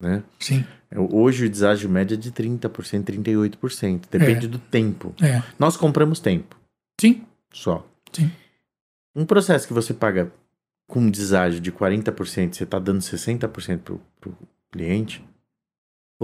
Né? 0.00 0.22
Sim. 0.38 0.64
Hoje 1.10 1.46
o 1.46 1.50
deságio 1.50 1.88
médio 1.88 2.14
é 2.14 2.18
de 2.18 2.30
30%, 2.30 3.04
38%. 3.04 4.02
Depende 4.10 4.46
É. 4.46 4.48
do 4.48 4.58
tempo. 4.58 5.14
É. 5.22 5.42
Nós 5.58 5.76
compramos 5.76 6.20
tempo 6.20 6.56
Sim. 7.00 7.22
só. 7.52 7.86
Sim. 8.12 8.30
Um 9.16 9.24
processo 9.24 9.66
que 9.66 9.72
você 9.72 9.94
paga 9.94 10.30
com 10.86 11.00
um 11.00 11.10
deságio 11.10 11.60
de 11.60 11.72
40%, 11.72 12.54
você 12.54 12.64
está 12.64 12.78
dando 12.78 13.00
60% 13.00 13.78
pro, 13.78 14.00
pro 14.20 14.36
cliente. 14.70 15.24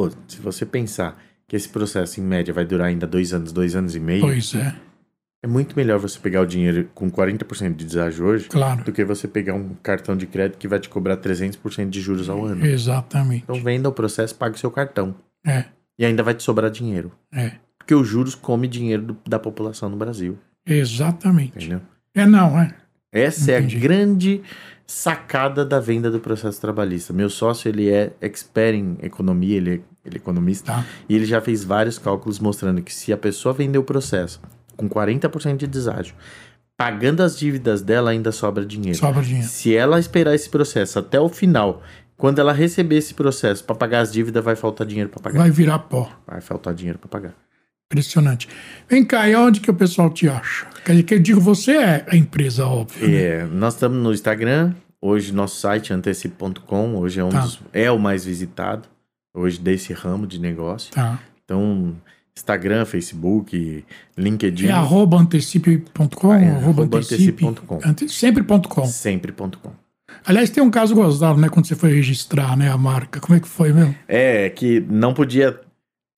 Pô, 0.08 0.16
se 0.28 0.40
você 0.40 0.64
pensar 0.64 1.20
que 1.48 1.56
esse 1.56 1.68
processo 1.68 2.20
em 2.20 2.24
média 2.24 2.54
vai 2.54 2.64
durar 2.64 2.88
ainda 2.88 3.06
dois 3.06 3.32
anos, 3.32 3.52
dois 3.52 3.74
anos 3.74 3.94
e 3.96 4.00
meio, 4.00 4.20
Pois 4.22 4.54
é, 4.54 4.74
é 5.42 5.46
muito 5.46 5.74
melhor 5.76 5.98
você 5.98 6.18
pegar 6.18 6.40
o 6.42 6.46
dinheiro 6.46 6.88
com 6.94 7.10
40% 7.10 7.74
de 7.74 7.84
deságio 7.84 8.24
hoje 8.26 8.48
claro. 8.48 8.84
do 8.84 8.92
que 8.92 9.04
você 9.04 9.26
pegar 9.26 9.54
um 9.54 9.74
cartão 9.82 10.16
de 10.16 10.26
crédito 10.26 10.58
que 10.58 10.68
vai 10.68 10.78
te 10.78 10.88
cobrar 10.88 11.16
300% 11.16 11.88
de 11.90 12.00
juros 12.00 12.28
ao 12.28 12.44
ano. 12.44 12.64
Exatamente. 12.64 13.42
Então 13.44 13.62
venda 13.62 13.88
o 13.88 13.92
processo, 13.92 14.34
pague 14.34 14.56
o 14.56 14.58
seu 14.58 14.70
cartão. 14.70 15.14
É, 15.46 15.64
E 15.98 16.04
ainda 16.04 16.22
vai 16.22 16.34
te 16.34 16.42
sobrar 16.42 16.70
dinheiro. 16.70 17.12
é. 17.32 17.52
Porque 17.78 17.94
os 17.94 18.06
juros 18.06 18.34
come 18.36 18.68
dinheiro 18.68 19.02
do- 19.02 19.16
da 19.28 19.38
população 19.38 19.88
no 19.88 19.96
Brasil. 19.96 20.38
Exatamente. 20.64 21.56
Entendeu? 21.56 21.80
É, 22.14 22.24
não, 22.24 22.58
é. 22.60 22.72
Essa 23.12 23.52
Entendi. 23.52 23.74
é 23.76 23.78
a 23.78 23.80
grande 23.82 24.42
sacada 24.86 25.64
da 25.64 25.78
venda 25.80 26.10
do 26.10 26.20
processo 26.20 26.60
trabalhista. 26.60 27.12
Meu 27.12 27.30
sócio, 27.30 27.68
ele 27.68 27.88
é 27.90 28.12
expert 28.20 28.74
em 28.76 28.96
economia, 29.02 29.56
ele 29.56 29.70
é, 29.70 29.80
ele 30.04 30.14
é 30.14 30.16
economista, 30.16 30.72
Tá. 30.72 30.84
e 31.08 31.14
ele 31.14 31.24
já 31.24 31.40
fez 31.40 31.62
vários 31.64 31.98
cálculos 31.98 32.38
mostrando 32.38 32.82
que 32.82 32.92
se 32.92 33.12
a 33.12 33.16
pessoa 33.16 33.52
vender 33.54 33.78
o 33.78 33.84
processo 33.84 34.40
com 34.76 34.88
40% 34.88 35.56
de 35.58 35.66
deságio, 35.66 36.14
pagando 36.76 37.22
as 37.22 37.38
dívidas 37.38 37.82
dela, 37.82 38.10
ainda 38.10 38.32
sobra 38.32 38.64
dinheiro. 38.64 38.98
Sobra 38.98 39.22
dinheiro. 39.22 39.46
Se 39.46 39.74
ela 39.76 39.98
esperar 40.00 40.34
esse 40.34 40.48
processo 40.48 40.98
até 40.98 41.20
o 41.20 41.28
final, 41.28 41.82
quando 42.16 42.38
ela 42.38 42.52
receber 42.52 42.96
esse 42.96 43.14
processo 43.14 43.62
para 43.64 43.76
pagar 43.76 44.00
as 44.00 44.10
dívidas, 44.12 44.42
vai 44.42 44.56
faltar 44.56 44.86
dinheiro 44.86 45.08
para 45.10 45.20
pagar. 45.20 45.38
Vai 45.40 45.50
virar 45.50 45.78
pó. 45.80 46.10
Vai 46.26 46.40
faltar 46.40 46.74
dinheiro 46.74 46.98
para 46.98 47.08
pagar. 47.08 47.34
Impressionante. 48.00 48.48
Vem 48.88 49.04
cá, 49.04 49.28
e 49.28 49.34
onde 49.34 49.58
que 49.60 49.68
o 49.68 49.74
pessoal 49.74 50.08
te 50.10 50.28
acha? 50.28 50.64
Quer 50.84 50.92
dizer, 50.92 51.02
que 51.02 51.14
eu 51.14 51.18
digo, 51.18 51.40
você 51.40 51.72
é 51.76 52.06
a 52.08 52.16
empresa, 52.16 52.64
óbvio. 52.64 53.08
né? 53.08 53.16
É, 53.20 53.44
nós 53.46 53.74
estamos 53.74 54.00
no 54.00 54.12
Instagram. 54.14 54.72
Hoje 55.02 55.32
nosso 55.32 55.58
site 55.58 55.92
antecipo.com, 55.92 56.94
hoje 56.96 57.18
é 57.18 57.24
um 57.24 57.30
Tá. 57.30 57.40
dos, 57.40 57.58
é 57.72 57.90
o 57.90 57.98
mais 57.98 58.24
visitado. 58.24 58.88
hoje 59.34 59.58
desse 59.60 59.92
ramo 59.92 60.26
de 60.26 60.38
negócio. 60.40 60.92
Tá. 60.92 61.18
Então, 61.44 61.96
Instagram, 62.36 62.84
Facebook, 62.84 63.84
LinkedIn. 64.18 64.66
É 64.66 64.72
arroba 64.72 65.16
antecipe.com, 65.18 66.34
É, 66.34 66.50
arroba 66.50 66.82
antecipe, 66.84 67.44
antecipe.com. 67.46 67.78
ante- 67.84 68.08
sempre 68.08 68.42
ponto 68.42 68.68
com. 68.68 68.84
Sempre.com. 68.86 69.72
Aliás, 70.26 70.50
tem 70.50 70.62
um 70.62 70.70
caso 70.70 70.94
gozado, 70.96 71.40
né, 71.40 71.48
quando 71.48 71.66
você 71.66 71.74
foi 71.76 71.92
registrar, 71.94 72.56
né, 72.56 72.70
a 72.70 72.76
marca. 72.76 73.20
Como 73.20 73.36
é 73.36 73.40
que 73.40 73.48
foi 73.48 73.72
mesmo? 73.72 73.94
É, 74.08 74.50
que 74.50 74.80
não 74.90 75.14
podia 75.14 75.58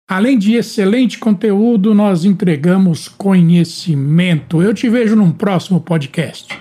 além 0.09 0.39
de 0.39 0.55
excelente 0.55 1.19
conteúdo, 1.19 1.95
nós 1.95 2.25
entregamos 2.25 3.07
conhecimento. 3.07 4.63
Eu 4.63 4.73
te 4.73 4.89
vejo 4.89 5.15
num 5.15 5.31
próximo 5.31 5.79
podcast. 5.79 6.59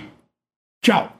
Tchau. 0.84 1.19